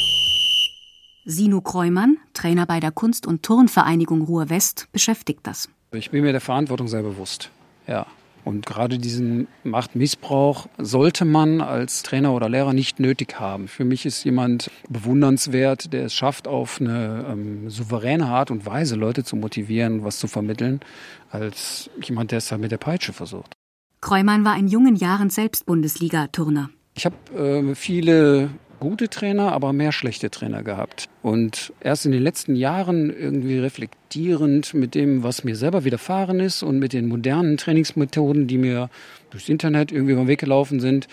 Sino 1.26 1.62
Kreumann, 1.62 2.18
Trainer 2.34 2.66
bei 2.66 2.80
der 2.80 2.92
Kunst- 2.92 3.28
und 3.28 3.44
Turnvereinigung 3.44 4.22
Ruhr 4.22 4.50
West, 4.50 4.88
beschäftigt 4.92 5.42
das. 5.44 5.70
Ich 5.92 6.10
bin 6.10 6.24
mir 6.24 6.32
der 6.32 6.42
Verantwortung 6.42 6.88
sehr 6.88 7.04
bewusst. 7.04 7.50
Ja, 7.86 8.06
und 8.48 8.66
gerade 8.66 8.98
diesen 8.98 9.48
Machtmissbrauch 9.66 10.68
sollte 10.78 11.26
man 11.26 11.60
als 11.60 12.02
Trainer 12.02 12.34
oder 12.34 12.48
Lehrer 12.48 12.72
nicht 12.72 12.98
nötig 12.98 13.42
haben. 13.42 13.68
Für 13.68 13.84
mich 13.84 14.06
ist 14.06 14.24
jemand 14.24 14.72
bewundernswert, 14.88 15.92
der 15.92 16.06
es 16.06 16.14
schafft, 16.14 16.48
auf 16.48 16.80
eine 16.80 17.26
ähm, 17.30 17.70
souveräne 17.70 18.28
Art 18.28 18.50
und 18.50 18.66
Weise 18.66 18.96
Leute 18.96 19.26
zu 19.26 19.36
motivieren, 19.36 20.06
was 20.06 20.18
zu 20.18 20.28
vermitteln, 20.28 20.80
als 21.30 21.90
jemand, 22.02 22.32
der 22.32 22.38
es 22.38 22.50
halt 22.50 22.62
mit 22.62 22.72
der 22.72 22.78
Peitsche 22.78 23.12
versucht. 23.12 23.54
Kreumann 24.00 24.46
war 24.46 24.58
in 24.58 24.70
jungen 24.70 24.96
Jahren 24.96 25.30
selbst 25.30 25.66
Bundesliga-Turner. 25.66 26.70
Ich 26.96 27.06
habe 27.06 27.16
äh, 27.38 27.76
viele 27.76 28.50
gute 28.80 29.10
Trainer, 29.10 29.52
aber 29.52 29.74
mehr 29.74 29.92
schlechte 29.92 30.30
Trainer 30.30 30.64
gehabt. 30.64 31.10
Und 31.22 31.74
erst 31.82 32.06
in 32.06 32.12
den 32.12 32.24
letzten 32.24 32.56
Jahren 32.56 33.10
irgendwie 33.10 33.60
reflektierend 33.60 34.74
mit 34.74 34.96
dem, 34.96 35.24
was 35.24 35.44
mir 35.44 35.56
selber 35.56 35.84
widerfahren 35.84 36.40
ist 36.40 36.64
und 36.64 36.80
mit 36.80 36.94
den 36.94 37.08
modernen 37.08 37.58
Trainingsmethoden, 37.58 38.48
die 38.48 38.58
mir 38.58 38.90
durchs 39.30 39.50
Internet 39.50 39.92
irgendwie 39.92 40.14
über 40.14 40.24
den 40.24 40.28
Weg 40.28 40.40
gelaufen 40.40 40.80
sind, 40.80 41.08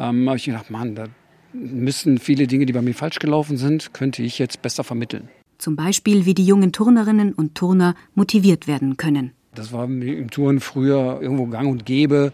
ähm, 0.00 0.28
habe 0.28 0.38
ich 0.38 0.44
gedacht, 0.44 0.70
Mann, 0.70 0.94
da 0.94 1.06
müssen 1.52 2.18
viele 2.18 2.46
Dinge, 2.46 2.66
die 2.66 2.72
bei 2.72 2.82
mir 2.82 2.94
falsch 2.94 3.18
gelaufen 3.18 3.56
sind, 3.56 3.92
könnte 3.94 4.22
ich 4.22 4.38
jetzt 4.38 4.62
besser 4.62 4.84
vermitteln. 4.84 5.28
Zum 5.58 5.76
Beispiel, 5.76 6.24
wie 6.24 6.34
die 6.34 6.46
jungen 6.46 6.72
Turnerinnen 6.72 7.32
und 7.32 7.54
Turner 7.54 7.94
motiviert 8.14 8.68
werden 8.68 8.96
können. 8.96 9.32
Das 9.54 9.72
war 9.72 9.84
im 9.86 10.30
Touren 10.30 10.60
früher 10.60 11.18
irgendwo 11.20 11.46
gang 11.46 11.68
und 11.68 11.84
gäbe 11.84 12.32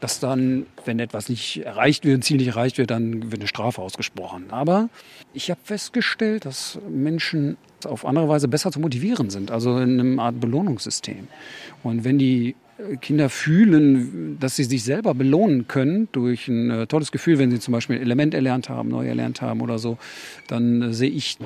dass 0.00 0.20
dann, 0.20 0.66
wenn 0.84 0.98
etwas 0.98 1.28
nicht 1.28 1.64
erreicht 1.64 2.04
wird, 2.04 2.18
ein 2.18 2.22
Ziel 2.22 2.36
nicht 2.38 2.48
erreicht 2.48 2.78
wird, 2.78 2.90
dann 2.90 3.30
wird 3.30 3.40
eine 3.40 3.48
Strafe 3.48 3.82
ausgesprochen. 3.82 4.50
Aber 4.50 4.88
ich 5.34 5.50
habe 5.50 5.60
festgestellt, 5.62 6.44
dass 6.44 6.78
Menschen 6.88 7.56
auf 7.84 8.04
andere 8.04 8.28
Weise 8.28 8.48
besser 8.48 8.72
zu 8.72 8.80
motivieren 8.80 9.30
sind, 9.30 9.50
also 9.50 9.76
in 9.78 10.00
einem 10.00 10.18
Art 10.18 10.40
Belohnungssystem. 10.40 11.28
Und 11.82 12.04
wenn 12.04 12.18
die 12.18 12.54
Kinder 13.00 13.28
fühlen, 13.28 14.38
dass 14.38 14.56
sie 14.56 14.64
sich 14.64 14.84
selber 14.84 15.14
belohnen 15.14 15.66
können 15.66 16.08
durch 16.12 16.46
ein 16.46 16.70
äh, 16.70 16.86
tolles 16.86 17.10
Gefühl, 17.10 17.38
wenn 17.38 17.50
sie 17.50 17.58
zum 17.58 17.72
Beispiel 17.72 17.96
ein 17.96 18.02
Element 18.02 18.34
erlernt 18.34 18.68
haben, 18.68 18.88
neu 18.90 19.06
erlernt 19.06 19.42
haben 19.42 19.60
oder 19.60 19.78
so, 19.78 19.98
dann 20.46 20.82
äh, 20.82 20.92
sehe 20.92 21.10
ich 21.10 21.38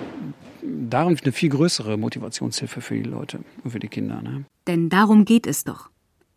darin 0.63 1.17
eine 1.23 1.33
viel 1.33 1.49
größere 1.49 1.97
Motivationshilfe 1.97 2.83
für 2.83 2.95
die 2.95 3.03
Leute 3.03 3.41
und 3.65 3.71
für 3.71 3.79
die 3.79 3.89
Kinder. 3.89 4.21
Ne? 4.21 4.45
Denn 4.67 4.91
darum 4.91 5.25
geht 5.25 5.47
es 5.47 5.65
doch. 5.65 5.92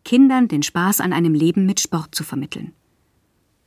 Kindern 0.06 0.46
den 0.46 0.62
Spaß 0.62 1.00
an 1.00 1.12
einem 1.12 1.34
Leben 1.34 1.66
mit 1.66 1.80
Sport 1.80 2.14
zu 2.14 2.22
vermitteln. 2.22 2.72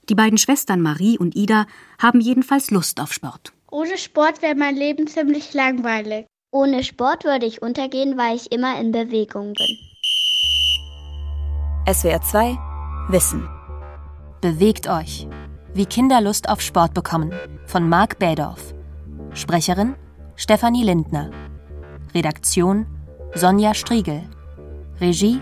Die 0.08 0.16
beiden 0.16 0.38
Schwestern 0.38 0.80
Marie 0.80 1.18
und 1.20 1.36
Ida 1.36 1.66
haben 2.02 2.22
jedenfalls 2.22 2.72
Lust 2.72 3.02
auf 3.02 3.12
Sport. 3.12 3.52
Ohne 3.70 3.98
Sport 3.98 4.42
wäre 4.42 4.56
mein 4.56 4.78
Leben 4.78 5.06
ziemlich 5.06 5.54
langweilig. 5.54 6.28
Ohne 6.52 6.86
Sport 6.86 7.26
würde 7.26 7.46
ich 7.46 7.62
untergehen, 7.62 8.18
weil 8.18 8.38
ich 8.38 8.54
immer 8.54 8.80
in 8.80 8.94
Bewegung 8.94 9.54
bin. 9.54 9.78
SWR 11.94 12.22
2 12.22 12.58
Wissen. 13.10 13.46
Bewegt 14.40 14.88
euch. 14.88 15.28
Wie 15.74 15.86
Kinder 15.86 16.22
Lust 16.22 16.48
auf 16.48 16.62
Sport 16.62 16.94
bekommen. 16.94 17.34
Von 17.66 17.90
Marc 17.90 18.18
Bädorf. 18.18 18.74
Sprecherin 19.34 19.96
Stefanie 20.38 20.86
Lindner. 20.86 21.32
Redaktion 22.16 22.86
Sonja 23.36 23.74
Striegel. 23.74 24.24
Regie 25.02 25.42